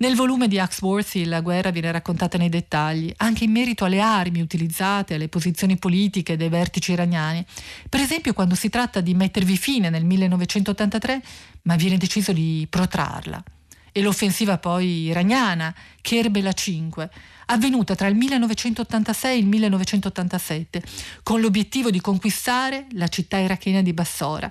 Nel 0.00 0.14
volume 0.14 0.46
di 0.46 0.60
Axworthy 0.60 1.24
la 1.24 1.40
guerra 1.40 1.70
viene 1.70 1.90
raccontata 1.90 2.38
nei 2.38 2.48
dettagli, 2.48 3.12
anche 3.16 3.42
in 3.42 3.50
merito 3.50 3.84
alle 3.84 4.00
armi 4.00 4.40
utilizzate, 4.40 5.14
alle 5.14 5.26
posizioni 5.26 5.76
politiche 5.76 6.36
dei 6.36 6.48
vertici 6.48 6.92
iraniani. 6.92 7.44
Per 7.88 7.98
esempio 7.98 8.32
quando 8.32 8.54
si 8.54 8.68
tratta 8.68 9.00
di 9.00 9.14
mettervi 9.14 9.56
fine 9.56 9.90
nel 9.90 10.04
1983, 10.04 11.20
ma 11.62 11.74
viene 11.74 11.96
deciso 11.96 12.32
di 12.32 12.64
protrarla. 12.70 13.42
E 13.90 14.00
l'offensiva 14.00 14.58
poi 14.58 15.06
iraniana, 15.06 15.74
Kerbela 16.00 16.52
5, 16.52 17.10
avvenuta 17.46 17.96
tra 17.96 18.06
il 18.06 18.14
1986 18.14 19.34
e 19.34 19.38
il 19.38 19.46
1987, 19.46 20.82
con 21.24 21.40
l'obiettivo 21.40 21.90
di 21.90 22.00
conquistare 22.00 22.86
la 22.92 23.08
città 23.08 23.38
irachena 23.38 23.82
di 23.82 23.92
Bassora, 23.92 24.48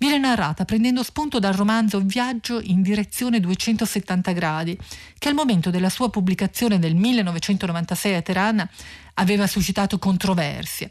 viene 0.00 0.16
narrata 0.16 0.64
prendendo 0.64 1.02
spunto 1.02 1.38
dal 1.38 1.52
romanzo 1.52 2.00
Viaggio 2.00 2.58
in 2.62 2.80
direzione 2.80 3.38
270 3.38 4.32
gradi, 4.32 4.78
che 5.18 5.28
al 5.28 5.34
momento 5.34 5.68
della 5.68 5.90
sua 5.90 6.08
pubblicazione 6.08 6.78
nel 6.78 6.94
1996 6.94 8.14
a 8.14 8.22
Teheran 8.22 8.68
aveva 9.14 9.46
suscitato 9.46 9.98
controversie. 9.98 10.88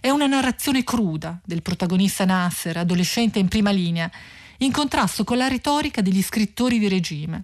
È 0.00 0.08
una 0.08 0.28
narrazione 0.28 0.84
cruda 0.84 1.40
del 1.44 1.62
protagonista 1.62 2.24
Nasser, 2.24 2.76
adolescente 2.76 3.40
in 3.40 3.48
prima 3.48 3.72
linea, 3.72 4.08
in 4.58 4.70
contrasto 4.70 5.24
con 5.24 5.36
la 5.36 5.48
retorica 5.48 6.00
degli 6.00 6.22
scrittori 6.22 6.78
di 6.78 6.86
regime. 6.86 7.42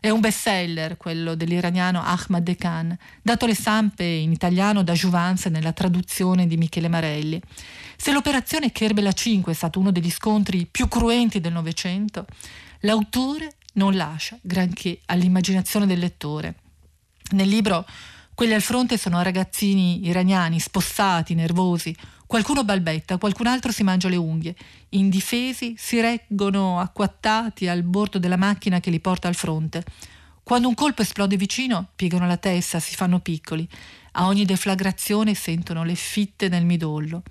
È 0.00 0.10
un 0.10 0.20
bestseller, 0.20 0.96
quello 0.96 1.34
dell'iraniano 1.34 2.00
Ahmad 2.02 2.42
Dekan, 2.42 2.96
dato 3.20 3.44
alle 3.44 3.54
stampe 3.54 4.04
in 4.04 4.32
italiano 4.32 4.82
da 4.82 4.92
Jouvence 4.92 5.48
nella 5.48 5.72
traduzione 5.72 6.46
di 6.46 6.56
Michele 6.56 6.88
Marelli. 6.88 7.40
Se 7.96 8.12
l'operazione 8.12 8.70
Kerbela 8.70 9.12
5 9.12 9.52
è 9.52 9.54
stato 9.54 9.80
uno 9.80 9.90
degli 9.90 10.10
scontri 10.10 10.66
più 10.70 10.86
cruenti 10.86 11.40
del 11.40 11.52
Novecento, 11.52 12.26
l'autore 12.80 13.56
non 13.74 13.94
lascia 13.94 14.38
granché 14.40 15.00
all'immaginazione 15.06 15.86
del 15.86 15.98
lettore. 15.98 16.54
Nel 17.30 17.48
libro 17.48 17.84
quelli 18.34 18.54
al 18.54 18.62
fronte 18.62 18.96
sono 18.96 19.20
ragazzini 19.20 20.06
iraniani, 20.06 20.60
spostati, 20.60 21.34
nervosi. 21.34 21.92
Qualcuno 22.28 22.62
balbetta, 22.62 23.16
qualcun 23.16 23.46
altro 23.46 23.72
si 23.72 23.82
mangia 23.82 24.10
le 24.10 24.16
unghie. 24.16 24.54
Indifesi 24.90 25.76
si 25.78 25.98
reggono 25.98 26.78
acquattati 26.78 27.68
al 27.68 27.82
bordo 27.82 28.18
della 28.18 28.36
macchina 28.36 28.80
che 28.80 28.90
li 28.90 29.00
porta 29.00 29.28
al 29.28 29.34
fronte. 29.34 29.82
Quando 30.42 30.68
un 30.68 30.74
colpo 30.74 31.00
esplode 31.00 31.38
vicino, 31.38 31.88
piegano 31.96 32.26
la 32.26 32.36
testa, 32.36 32.80
si 32.80 32.94
fanno 32.96 33.20
piccoli. 33.20 33.66
A 34.12 34.26
ogni 34.26 34.44
deflagrazione 34.44 35.32
sentono 35.32 35.84
le 35.84 35.94
fitte 35.94 36.50
nel 36.50 36.66
midollo. 36.66 37.22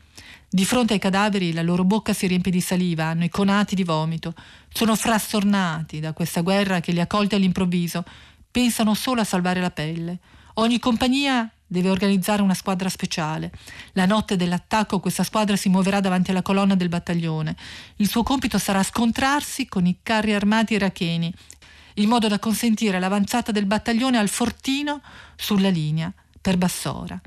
Di 0.49 0.65
fronte 0.65 0.93
ai 0.93 0.99
cadaveri 0.99 1.53
la 1.53 1.62
loro 1.62 1.83
bocca 1.83 2.13
si 2.13 2.25
riempie 2.25 2.51
di 2.51 2.60
saliva, 2.60 3.03
hanno 3.05 3.25
i 3.25 3.29
conati 3.29 3.75
di 3.75 3.83
vomito. 3.83 4.33
Sono 4.73 4.95
frastornati 4.95 5.99
da 5.99 6.13
questa 6.13 6.41
guerra 6.41 6.79
che 6.79 6.91
li 6.91 7.01
ha 7.01 7.05
colti 7.05 7.36
all'improvviso. 7.36 8.03
Pensano 8.49 8.95
solo 8.95 9.21
a 9.21 9.25
salvare 9.25 9.62
la 9.62 9.69
pelle. 9.69 10.17
Ogni 10.55 10.79
compagnia 10.79 11.47
deve 11.67 11.89
organizzare 11.89 12.41
una 12.41 12.53
squadra 12.53 12.89
speciale. 12.89 13.51
La 13.91 14.06
notte 14.06 14.38
dell'attacco 14.38 14.99
questa 14.99 15.23
squadra 15.23 15.56
si 15.56 15.69
muoverà 15.69 15.99
davanti 15.99 16.32
alla 16.32 16.41
colonna 16.41 16.75
del 16.75 16.89
battaglione. 16.89 17.56
Il 17.97 18.08
suo 18.08 18.23
compito 18.23 18.58
sarà 18.58 18.82
scontrarsi 18.82 19.67
con 19.67 19.86
i 19.86 19.99
carri 20.01 20.34
armati 20.34 20.73
iracheni, 20.73 21.34
in 21.95 22.10
modo 22.10 22.27
da 22.27 22.39
consentire 22.39 22.99
l'avanzata 22.99 23.51
del 23.51 23.65
battaglione 23.65 24.17
al 24.17 24.30
fortino 24.30 25.01
sulla 25.36 25.69
linea 25.69 26.12
per 26.39 26.58
Bassora. 26.58 27.19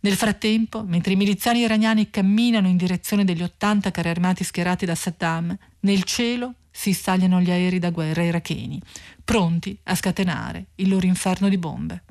Nel 0.00 0.16
frattempo, 0.16 0.82
mentre 0.82 1.12
i 1.12 1.16
miliziani 1.16 1.60
iraniani 1.60 2.10
camminano 2.10 2.66
in 2.66 2.76
direzione 2.76 3.24
degli 3.24 3.42
80 3.42 3.92
carri 3.92 4.08
armati 4.08 4.42
schierati 4.42 4.84
da 4.84 4.96
Saddam, 4.96 5.56
nel 5.80 6.02
cielo 6.02 6.54
si 6.72 6.92
stagliano 6.92 7.40
gli 7.40 7.50
aerei 7.50 7.78
da 7.78 7.90
guerra 7.90 8.24
iracheni, 8.24 8.82
pronti 9.22 9.78
a 9.84 9.94
scatenare 9.94 10.66
il 10.76 10.88
loro 10.88 11.06
inferno 11.06 11.48
di 11.48 11.58
bombe. 11.58 12.02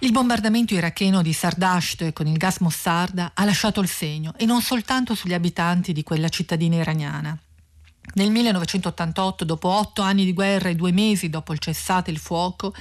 Il 0.00 0.12
bombardamento 0.12 0.74
iracheno 0.74 1.22
di 1.22 1.32
Sardasht 1.32 2.12
con 2.12 2.26
il 2.26 2.36
gas 2.36 2.58
Mossarda 2.58 3.32
ha 3.32 3.44
lasciato 3.46 3.80
il 3.80 3.88
segno 3.88 4.34
e 4.36 4.44
non 4.44 4.60
soltanto 4.60 5.14
sugli 5.14 5.32
abitanti 5.32 5.94
di 5.94 6.02
quella 6.02 6.28
cittadina 6.28 6.76
iraniana. 6.76 7.36
Nel 8.14 8.30
1988, 8.30 9.46
dopo 9.46 9.68
otto 9.68 10.02
anni 10.02 10.26
di 10.26 10.34
guerra 10.34 10.68
e 10.68 10.74
due 10.74 10.92
mesi 10.92 11.30
dopo 11.30 11.54
il 11.54 11.58
cessate 11.58 12.10
il 12.10 12.18
fuoco, 12.18 12.74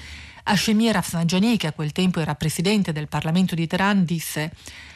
Hashemi 0.43 0.91
Rafsanjani, 0.91 1.55
che 1.55 1.67
a 1.67 1.71
quel 1.71 1.93
tempo 1.93 2.19
era 2.19 2.35
presidente 2.35 2.91
del 2.91 3.07
Parlamento 3.07 3.55
di 3.55 3.65
Teheran, 3.65 4.03
disse 4.03 4.51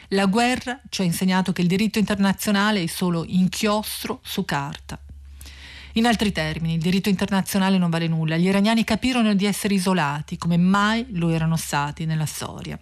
«La 0.08 0.26
guerra 0.26 0.78
ci 0.90 1.00
ha 1.00 1.04
insegnato 1.04 1.52
che 1.52 1.62
il 1.62 1.68
diritto 1.68 1.98
internazionale 1.98 2.82
è 2.82 2.86
solo 2.86 3.24
inchiostro 3.26 4.20
su 4.22 4.44
carta». 4.44 5.00
In 5.94 6.06
altri 6.06 6.30
termini, 6.32 6.74
il 6.74 6.80
diritto 6.80 7.08
internazionale 7.08 7.78
non 7.78 7.90
vale 7.90 8.06
nulla. 8.06 8.36
Gli 8.36 8.46
iraniani 8.46 8.84
capirono 8.84 9.34
di 9.34 9.44
essere 9.44 9.74
isolati, 9.74 10.36
come 10.36 10.56
mai 10.56 11.06
lo 11.10 11.30
erano 11.30 11.56
stati 11.56 12.04
nella 12.04 12.26
storia. 12.26 12.78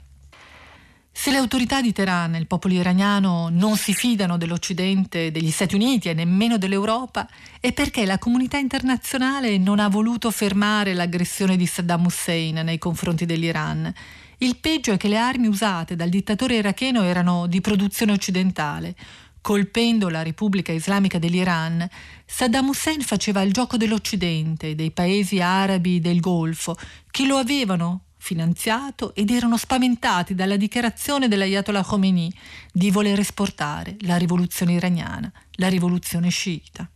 Se 1.11 1.33
le 1.33 1.38
autorità 1.38 1.81
di 1.81 1.92
Teheran 1.92 2.37
e 2.37 2.38
il 2.38 2.47
popolo 2.47 2.75
iraniano 2.75 3.49
non 3.51 3.77
si 3.77 3.92
fidano 3.92 4.37
dell'Occidente, 4.37 5.33
degli 5.33 5.51
Stati 5.51 5.75
Uniti 5.75 6.09
e 6.09 6.14
nemmeno 6.14 6.59
dell'Europa, 6.59 7.27
è 7.59 7.73
perché 7.73 8.07
la 8.07 8.18
comunità 8.18 8.57
internazionale 8.59 9.59
non 9.59 9.81
ha 9.81 9.88
voluto 9.88 10.31
fermare 10.31 10.94
l'aggressione 10.94 11.57
di 11.57 11.66
Saddam 11.66 12.05
Hussein 12.05 12.61
nei 12.62 12.79
confronti 12.79 13.27
dell'Iran. 13.27 13.92
Il 14.38 14.59
peggio 14.59 14.92
è 14.92 14.97
che 14.97 15.09
le 15.09 15.16
armi 15.16 15.49
usate 15.49 15.97
dal 15.97 16.09
dittatore 16.09 16.55
iracheno 16.55 17.03
erano 17.03 17.49
di 17.49 17.61
produzione 17.61 18.12
occidentale. 18.12 18.94
Colpendo 19.40 20.09
la 20.09 20.22
Repubblica 20.22 20.72
Islamica 20.72 21.18
dell'Iran, 21.18 21.88
Saddam 22.27 22.68
Hussein 22.68 23.01
faceva 23.01 23.40
il 23.42 23.53
gioco 23.53 23.77
dell'Occidente, 23.77 24.74
dei 24.74 24.90
paesi 24.90 25.40
arabi 25.40 26.01
del 26.01 26.20
Golfo, 26.20 26.77
che 27.11 27.24
lo 27.24 27.37
avevano 27.37 28.03
finanziato 28.18 29.14
ed 29.14 29.31
erano 29.31 29.57
spaventati 29.57 30.35
dalla 30.35 30.57
dichiarazione 30.57 31.29
dell'Ayatollah 31.29 31.85
Khomeini 31.85 32.33
di 32.72 32.90
voler 32.90 33.18
esportare 33.20 33.96
la 34.01 34.16
rivoluzione 34.16 34.72
iraniana, 34.72 35.33
la 35.53 35.68
rivoluzione 35.68 36.29
sciita. 36.29 36.88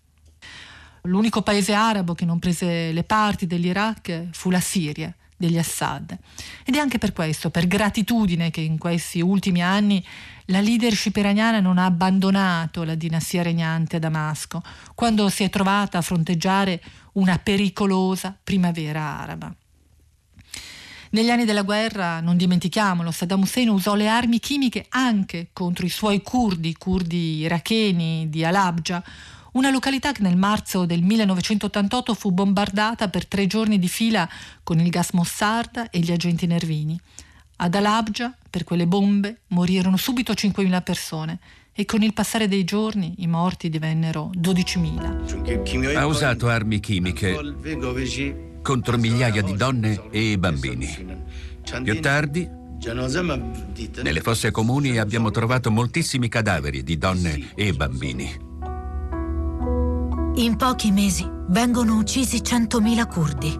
L'unico 1.03 1.43
paese 1.43 1.73
arabo 1.73 2.15
che 2.15 2.25
non 2.25 2.39
prese 2.39 2.93
le 2.93 3.05
parti 3.05 3.47
dell'Iraq 3.47 4.29
fu 4.33 4.51
la 4.51 4.61
Siria 4.61 5.15
degli 5.43 5.59
Assad. 5.59 6.17
Ed 6.65 6.77
è 6.77 6.79
anche 6.79 6.99
per 6.99 7.13
questo, 7.13 7.51
per 7.51 7.67
gratitudine, 7.67 8.51
che 8.51 8.61
in 8.61 8.79
questi 8.79 9.21
ultimi 9.21 9.61
anni 9.61 10.05
la 10.47 10.61
leadership 10.61 11.17
iraniana 11.17 11.59
non 11.59 11.79
ha 11.79 11.85
abbandonato 11.85 12.85
la 12.85 12.95
dinastia 12.95 13.43
regnante 13.43 13.97
a 13.97 13.99
Damasco, 13.99 14.63
quando 14.95 15.29
si 15.29 15.43
è 15.43 15.51
trovata 15.51 15.99
a 15.99 16.03
fronteggiare 16.03 16.81
una 17.15 17.39
pericolosa 17.39 18.37
primavera 18.43 19.21
araba. 19.21 19.53
Negli 21.11 21.29
anni 21.29 21.45
della 21.45 21.63
guerra, 21.63 22.21
non 22.21 22.37
dimentichiamolo, 22.39 23.11
Saddam 23.11 23.43
Hussein 23.43 23.69
usò 23.69 23.95
le 23.95 24.09
armi 24.09 24.39
chimiche 24.39 24.87
anche 24.89 25.49
contro 25.53 25.85
i 25.85 25.91
suoi 25.91 26.23
curdi, 26.23 26.75
curdi 26.75 27.41
iracheni 27.41 28.31
di 28.31 28.45
Alabja, 28.45 29.03
una 29.53 29.71
località 29.71 30.13
che 30.13 30.23
nel 30.23 30.37
marzo 30.37 30.87
del 30.87 31.03
1988 31.03 32.15
fu 32.15 32.31
bombardata 32.33 33.09
per 33.09 33.27
tre 33.27 33.47
giorni 33.47 33.79
di 33.79 33.89
fila 33.89 34.29
con 34.63 34.79
il 34.79 34.89
gas 34.89 35.11
Mossarda 35.11 35.91
e 35.91 35.99
gli 35.99 36.13
agenti 36.13 36.47
nervini. 36.47 36.99
Ad 37.57 37.75
Alabja, 37.75 38.35
per 38.49 38.65
quelle 38.65 38.87
bombe, 38.87 39.43
morirono 39.49 39.97
subito 39.97 40.33
5.000 40.33 40.83
persone 40.83 41.39
e 41.75 41.85
con 41.85 42.03
il 42.03 42.13
passare 42.13 42.49
dei 42.49 42.65
giorni 42.65 43.15
i 43.19 43.27
morti 43.27 43.69
divennero 43.69 44.31
12.000. 44.37 45.97
Ha 45.97 46.07
usato 46.07 46.49
armi 46.49 46.81
chimiche 46.81 47.39
contro 48.63 48.97
migliaia 48.97 49.43
di 49.43 49.55
donne 49.55 50.11
e 50.11 50.39
bambini. 50.39 51.21
Più 51.83 52.01
tardi, 52.01 52.49
nelle 54.03 54.21
fosse 54.21 54.51
comuni 54.51 54.99
abbiamo 54.99 55.31
trovato 55.31 55.71
moltissimi 55.71 56.29
cadaveri 56.29 56.83
di 56.83 56.99
donne 56.99 57.53
e 57.55 57.73
bambini. 57.73 58.51
In 60.43 60.57
pochi 60.57 60.91
mesi 60.91 61.25
vengono 61.51 61.97
uccisi 61.97 62.39
100.000 62.39 63.07
curdi. 63.07 63.57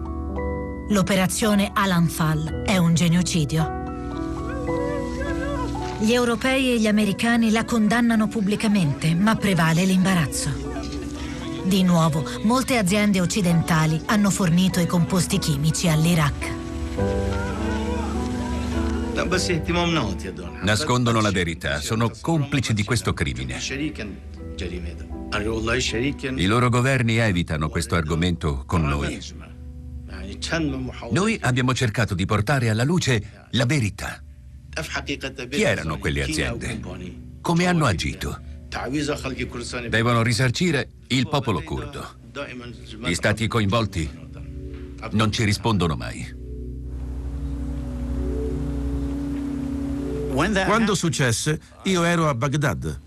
L'operazione 0.89 1.71
Al-Anfal 1.73 2.63
è 2.65 2.75
un 2.75 2.93
genocidio. 2.93 3.81
Gli 6.01 6.11
europei 6.11 6.73
e 6.73 6.79
gli 6.79 6.87
americani 6.87 7.51
la 7.51 7.63
condannano 7.63 8.27
pubblicamente, 8.27 9.15
ma 9.15 9.33
prevale 9.37 9.85
l'imbarazzo. 9.85 10.51
Di 11.63 11.83
nuovo, 11.83 12.25
molte 12.43 12.77
aziende 12.77 13.21
occidentali 13.21 14.01
hanno 14.07 14.29
fornito 14.29 14.81
i 14.81 14.85
composti 14.85 15.37
chimici 15.37 15.87
all'Iraq. 15.87 16.51
Nascondono 20.63 21.21
la 21.21 21.31
verità, 21.31 21.79
sono 21.79 22.11
complici 22.19 22.73
di 22.73 22.83
questo 22.83 23.13
crimine. 23.13 23.57
I 25.35 26.45
loro 26.45 26.69
governi 26.69 27.17
evitano 27.17 27.69
questo 27.69 27.95
argomento 27.95 28.63
con 28.65 28.83
noi. 28.83 29.19
Noi 31.11 31.37
abbiamo 31.41 31.73
cercato 31.73 32.13
di 32.13 32.25
portare 32.25 32.69
alla 32.69 32.83
luce 32.83 33.47
la 33.51 33.65
verità. 33.65 34.21
Chi 35.49 35.61
erano 35.61 35.97
quelle 35.97 36.23
aziende? 36.23 36.79
Come 37.41 37.65
hanno 37.65 37.85
agito? 37.85 38.39
Devono 39.89 40.21
risarcire 40.23 40.89
il 41.07 41.27
popolo 41.27 41.61
curdo. 41.61 42.21
Gli 42.99 43.13
stati 43.13 43.47
coinvolti 43.47 44.09
non 45.11 45.31
ci 45.31 45.43
rispondono 45.43 45.95
mai. 45.95 46.41
Quando 50.65 50.95
successe, 50.95 51.59
io 51.83 52.03
ero 52.03 52.27
a 52.27 52.33
Baghdad. 52.33 53.02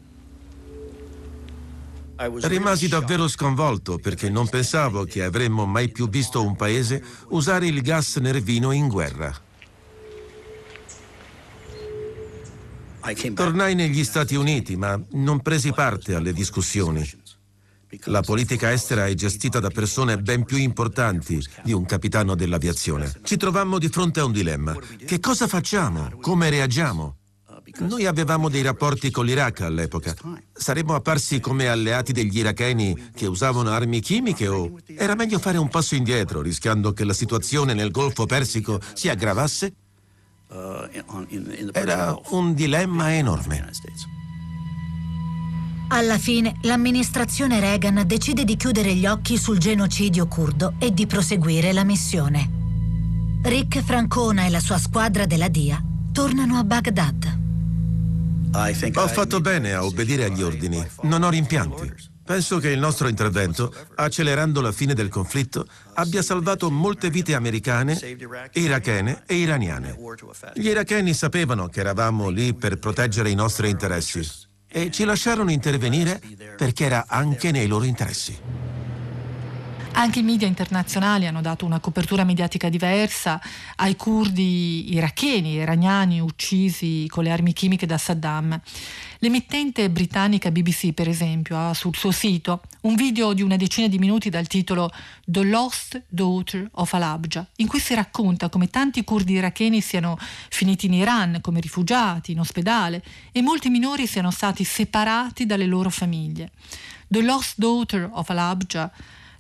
Rimasi 2.17 2.89
davvero 2.89 3.29
sconvolto 3.29 3.99
perché 3.99 4.31
non 4.31 4.49
pensavo 4.49 5.05
che 5.05 5.23
avremmo 5.23 5.67
mai 5.67 5.91
più 5.91 6.09
visto 6.09 6.43
un 6.43 6.57
paese 6.57 7.03
usare 7.29 7.67
il 7.67 7.83
gas 7.83 8.17
nervino 8.17 8.73
in 8.73 8.89
guerra. 8.89 9.35
Tornai 13.35 13.75
negli 13.75 14.03
Stati 14.03 14.35
Uniti, 14.35 14.77
ma 14.77 15.01
non 15.13 15.41
presi 15.41 15.73
parte 15.73 16.15
alle 16.15 16.33
discussioni. 16.33 17.09
La 18.05 18.23
politica 18.23 18.73
estera 18.73 19.07
è 19.07 19.15
gestita 19.15 19.61
da 19.61 19.71
persone 19.71 20.19
ben 20.19 20.45
più 20.45 20.57
importanti 20.57 21.41
di 21.63 21.73
un 21.73 21.85
capitano 21.85 22.35
dell'aviazione. 22.35 23.13
Ci 23.23 23.37
trovammo 23.37 23.79
di 23.79 23.89
fronte 23.89 24.21
a 24.21 24.25
un 24.25 24.33
dilemma. 24.33 24.77
Che 25.05 25.21
cosa 25.21 25.47
facciamo? 25.47 26.11
Come 26.21 26.51
reagiamo? 26.51 27.17
Noi 27.79 28.07
avevamo 28.07 28.49
dei 28.49 28.63
rapporti 28.63 29.11
con 29.11 29.25
l'Iraq 29.25 29.63
all'epoca. 29.63 30.15
Saremmo 30.53 30.95
apparsi 30.95 31.41
come 31.41 31.67
alleati 31.69 32.13
degli 32.13 32.39
iracheni 32.39 33.11
che 33.15 33.27
usavano 33.27 33.71
armi 33.71 34.01
chimiche 34.01 34.47
o 34.49 34.79
era 34.97 35.15
meglio 35.15 35.39
fare 35.39 35.59
un 35.59 35.69
passo 35.69 35.95
indietro 35.95 36.41
rischiando 36.43 36.93
che 36.93 37.05
la 37.05 37.13
situazione 37.13 37.75
nel 37.75 37.91
Golfo 37.91 38.25
Persico 38.27 38.81
si 38.95 39.09
aggravasse? 39.09 39.75
Era 41.73 42.17
un 42.31 42.55
dilemma 42.55 43.15
enorme. 43.15 43.69
Alla 45.89 46.19
fine, 46.19 46.57
l'amministrazione 46.63 47.61
Reagan 47.61 48.03
decide 48.07 48.45
di 48.45 48.57
chiudere 48.57 48.95
gli 48.95 49.07
occhi 49.07 49.37
sul 49.39 49.59
genocidio 49.59 50.27
curdo 50.27 50.75
e 50.79 50.93
di 50.93 51.07
proseguire 51.07 51.73
la 51.73 51.85
missione. 51.85 52.51
Rick 53.43 53.83
Francona 53.83 54.47
e 54.47 54.51
la 54.51 54.61
sua 54.61 54.79
squadra 54.79 55.27
della 55.27 55.49
DIA 55.49 55.81
tornano 56.13 56.57
a 56.57 56.65
Baghdad. 56.65 57.45
Ho 58.95 59.09
fatto 59.09 59.41
bene 59.41 59.75
a 59.75 59.85
obbedire 59.85 60.25
agli 60.25 60.43
ordini. 60.43 60.85
Non 61.03 61.23
ho 61.23 61.29
rimpianti. 61.29 62.15
Penso 62.25 62.59
che 62.59 62.71
il 62.71 62.79
nostro 62.81 63.07
intervento, 63.07 63.73
accelerando 63.95 64.61
la 64.61 64.73
fine 64.73 64.95
del 64.95 65.09
conflitto, 65.09 65.65
abbia 65.95 66.23
salvato 66.23 66.71
molte 66.73 67.09
vite 67.09 67.35
americane, 67.35 67.97
irachene 68.53 69.23
e 69.27 69.37
iraniane. 69.37 69.97
Gli 70.55 70.67
iracheni 70.67 71.15
sapevano 71.15 71.69
che 71.69 71.81
eravamo 71.81 72.29
lì 72.29 72.53
per 72.53 72.79
proteggere 72.79 73.31
i 73.31 73.35
nostri 73.35 73.71
interessi 73.71 74.27
e 74.67 74.91
ci 74.91 75.05
lasciarono 75.05 75.53
intervenire 75.53 76.21
perché 76.57 76.87
era 76.87 77.05
anche 77.07 77.53
nei 77.53 77.69
loro 77.69 77.85
interessi. 77.85 78.76
Anche 79.99 80.19
i 80.19 80.23
media 80.23 80.47
internazionali 80.47 81.27
hanno 81.27 81.41
dato 81.41 81.65
una 81.65 81.81
copertura 81.81 82.23
mediatica 82.23 82.69
diversa 82.69 83.41
ai 83.77 83.97
curdi 83.97 84.93
iracheni, 84.93 85.53
iraniani 85.53 86.21
uccisi 86.21 87.07
con 87.09 87.25
le 87.25 87.31
armi 87.31 87.55
chimiche 87.55 87.87
da 87.87 87.97
Saddam. 87.97 88.61
L'emittente 89.21 89.89
britannica 89.89 90.51
BBC, 90.51 90.93
per 90.93 91.09
esempio, 91.09 91.57
ha 91.57 91.73
sul 91.73 91.97
suo 91.97 92.11
sito 92.11 92.61
un 92.83 92.95
video 92.95 93.33
di 93.33 93.41
una 93.41 93.57
decina 93.57 93.89
di 93.89 93.99
minuti 93.99 94.29
dal 94.29 94.47
titolo 94.47 94.93
The 95.25 95.45
Lost 95.45 96.03
Daughter 96.09 96.69
of 96.73 96.93
Alabja, 96.93 97.49
in 97.57 97.67
cui 97.67 97.81
si 97.81 97.95
racconta 97.95 98.51
come 98.51 98.69
tanti 98.69 99.03
curdi 99.03 99.33
iracheni 99.33 99.81
siano 99.81 100.19
finiti 100.51 100.85
in 100.85 100.93
Iran 100.93 101.39
come 101.41 101.59
rifugiati, 101.61 102.33
in 102.33 102.41
ospedale, 102.41 103.03
e 103.33 103.41
molti 103.41 103.71
minori 103.71 104.07
siano 104.07 104.31
stati 104.31 104.63
separati 104.63 105.47
dalle 105.47 105.65
loro 105.65 105.89
famiglie. 105.89 106.51
The 107.09 107.23
Lost 107.23 107.55
Daughter 107.57 108.11
of 108.13 108.29
Alabja 108.29 108.93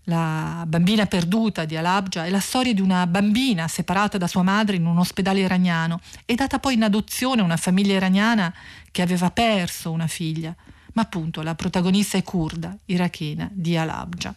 la 0.08 0.64
bambina 0.66 1.06
perduta 1.06 1.64
di 1.64 1.76
Alabja 1.76 2.26
è 2.26 2.30
la 2.30 2.40
storia 2.40 2.72
di 2.72 2.80
una 2.80 3.06
bambina 3.06 3.66
separata 3.66 4.18
da 4.18 4.28
sua 4.28 4.42
madre 4.42 4.76
in 4.76 4.86
un 4.86 4.98
ospedale 4.98 5.40
iraniano 5.40 6.00
e 6.24 6.34
data 6.34 6.58
poi 6.58 6.74
in 6.74 6.84
adozione 6.84 7.40
a 7.40 7.44
una 7.44 7.56
famiglia 7.56 7.94
iraniana 7.94 8.52
che 8.92 9.02
aveva 9.02 9.30
perso 9.30 9.90
una 9.90 10.06
figlia. 10.06 10.54
Ma 10.92 11.02
appunto 11.02 11.42
la 11.42 11.54
protagonista 11.54 12.16
è 12.16 12.22
kurda, 12.22 12.74
irachena, 12.86 13.50
di 13.52 13.76
Alabja. 13.76 14.34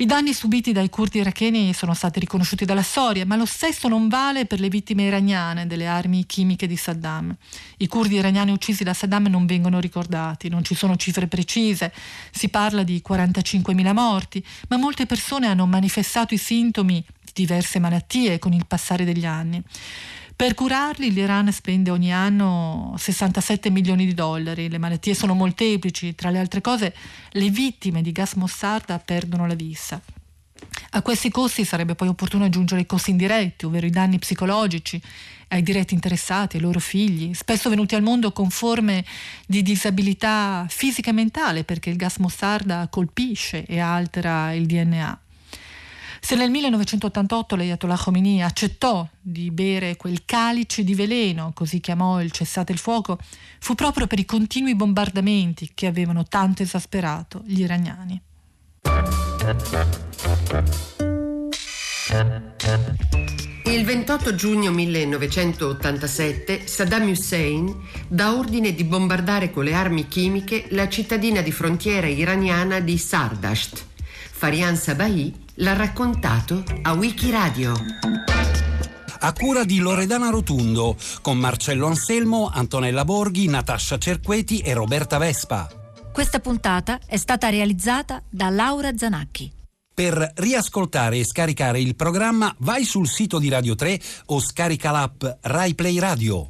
I 0.00 0.06
danni 0.06 0.32
subiti 0.32 0.72
dai 0.72 0.88
curdi 0.88 1.18
iracheni 1.18 1.74
sono 1.74 1.92
stati 1.92 2.20
riconosciuti 2.20 2.64
dalla 2.64 2.80
storia, 2.80 3.26
ma 3.26 3.36
lo 3.36 3.44
stesso 3.44 3.86
non 3.86 4.08
vale 4.08 4.46
per 4.46 4.58
le 4.58 4.70
vittime 4.70 5.02
iraniane 5.02 5.66
delle 5.66 5.86
armi 5.86 6.24
chimiche 6.24 6.66
di 6.66 6.76
Saddam. 6.76 7.36
I 7.76 7.86
curdi 7.86 8.14
iraniani 8.14 8.50
uccisi 8.50 8.82
da 8.82 8.94
Saddam 8.94 9.26
non 9.26 9.44
vengono 9.44 9.78
ricordati, 9.78 10.48
non 10.48 10.64
ci 10.64 10.74
sono 10.74 10.96
cifre 10.96 11.26
precise, 11.26 11.92
si 12.30 12.48
parla 12.48 12.82
di 12.82 13.02
45.000 13.06 13.92
morti, 13.92 14.42
ma 14.70 14.78
molte 14.78 15.04
persone 15.04 15.48
hanno 15.48 15.66
manifestato 15.66 16.32
i 16.32 16.38
sintomi 16.38 17.04
di 17.22 17.32
diverse 17.34 17.78
malattie 17.78 18.38
con 18.38 18.54
il 18.54 18.64
passare 18.66 19.04
degli 19.04 19.26
anni. 19.26 19.62
Per 20.40 20.54
curarli 20.54 21.12
l'Iran 21.12 21.52
spende 21.52 21.90
ogni 21.90 22.14
anno 22.14 22.94
67 22.96 23.68
milioni 23.68 24.06
di 24.06 24.14
dollari, 24.14 24.70
le 24.70 24.78
malattie 24.78 25.12
sono 25.12 25.34
molteplici, 25.34 26.14
tra 26.14 26.30
le 26.30 26.38
altre 26.38 26.62
cose 26.62 26.94
le 27.32 27.50
vittime 27.50 28.00
di 28.00 28.10
gas 28.10 28.32
mostarda 28.36 28.98
perdono 29.00 29.46
la 29.46 29.52
vista. 29.52 30.00
A 30.92 31.02
questi 31.02 31.28
costi 31.28 31.66
sarebbe 31.66 31.94
poi 31.94 32.08
opportuno 32.08 32.46
aggiungere 32.46 32.80
i 32.80 32.86
costi 32.86 33.10
indiretti, 33.10 33.66
ovvero 33.66 33.84
i 33.84 33.90
danni 33.90 34.18
psicologici 34.18 34.98
ai 35.48 35.62
diretti 35.62 35.92
interessati, 35.92 36.56
ai 36.56 36.62
loro 36.62 36.80
figli, 36.80 37.34
spesso 37.34 37.68
venuti 37.68 37.94
al 37.94 38.02
mondo 38.02 38.32
con 38.32 38.48
forme 38.48 39.04
di 39.46 39.60
disabilità 39.60 40.64
fisica 40.70 41.10
e 41.10 41.12
mentale 41.12 41.64
perché 41.64 41.90
il 41.90 41.96
gas 41.96 42.16
mostarda 42.16 42.88
colpisce 42.90 43.66
e 43.66 43.78
altera 43.78 44.54
il 44.54 44.64
DNA. 44.64 45.20
Se 46.22 46.36
nel 46.36 46.50
1988 46.50 47.56
l'Ayatollah 47.56 47.96
Khomeini 47.96 48.42
accettò 48.42 49.08
di 49.20 49.50
bere 49.50 49.96
quel 49.96 50.24
calice 50.24 50.84
di 50.84 50.94
veleno, 50.94 51.52
così 51.54 51.80
chiamò 51.80 52.20
il 52.20 52.30
cessate 52.30 52.72
il 52.72 52.78
fuoco, 52.78 53.18
fu 53.58 53.74
proprio 53.74 54.06
per 54.06 54.18
i 54.18 54.24
continui 54.24 54.76
bombardamenti 54.76 55.72
che 55.74 55.86
avevano 55.86 56.24
tanto 56.24 56.62
esasperato 56.62 57.42
gli 57.46 57.60
iraniani. 57.62 58.20
Il 63.64 63.84
28 63.84 64.34
giugno 64.34 64.70
1987 64.72 66.66
Saddam 66.66 67.08
Hussein 67.08 67.74
dà 68.08 68.36
ordine 68.36 68.74
di 68.74 68.84
bombardare 68.84 69.50
con 69.50 69.64
le 69.64 69.74
armi 69.74 70.06
chimiche 70.06 70.66
la 70.70 70.88
cittadina 70.88 71.40
di 71.40 71.50
frontiera 71.50 72.06
iraniana 72.06 72.80
di 72.80 72.98
Sardasht. 72.98 73.86
Farian 74.40 74.76
Sabahi 74.76 75.48
l'ha 75.60 75.74
raccontato 75.74 76.62
a 76.82 76.92
Wikiradio. 76.92 77.74
A 79.22 79.32
cura 79.32 79.64
di 79.64 79.78
Loredana 79.78 80.30
Rotundo, 80.30 80.96
con 81.20 81.36
Marcello 81.36 81.86
Anselmo, 81.86 82.50
Antonella 82.52 83.04
Borghi, 83.04 83.46
Natascia 83.46 83.98
Cerqueti 83.98 84.60
e 84.60 84.72
Roberta 84.72 85.18
Vespa. 85.18 85.68
Questa 86.12 86.40
puntata 86.40 86.98
è 87.06 87.18
stata 87.18 87.50
realizzata 87.50 88.22
da 88.28 88.48
Laura 88.48 88.96
Zanacchi. 88.96 89.52
Per 89.92 90.32
riascoltare 90.36 91.18
e 91.18 91.26
scaricare 91.26 91.78
il 91.78 91.94
programma 91.94 92.54
vai 92.60 92.84
sul 92.84 93.06
sito 93.06 93.38
di 93.38 93.50
Radio 93.50 93.74
3 93.74 94.00
o 94.26 94.40
scarica 94.40 94.90
l'app 94.90 95.22
RaiPlay 95.42 95.98
Radio. 95.98 96.48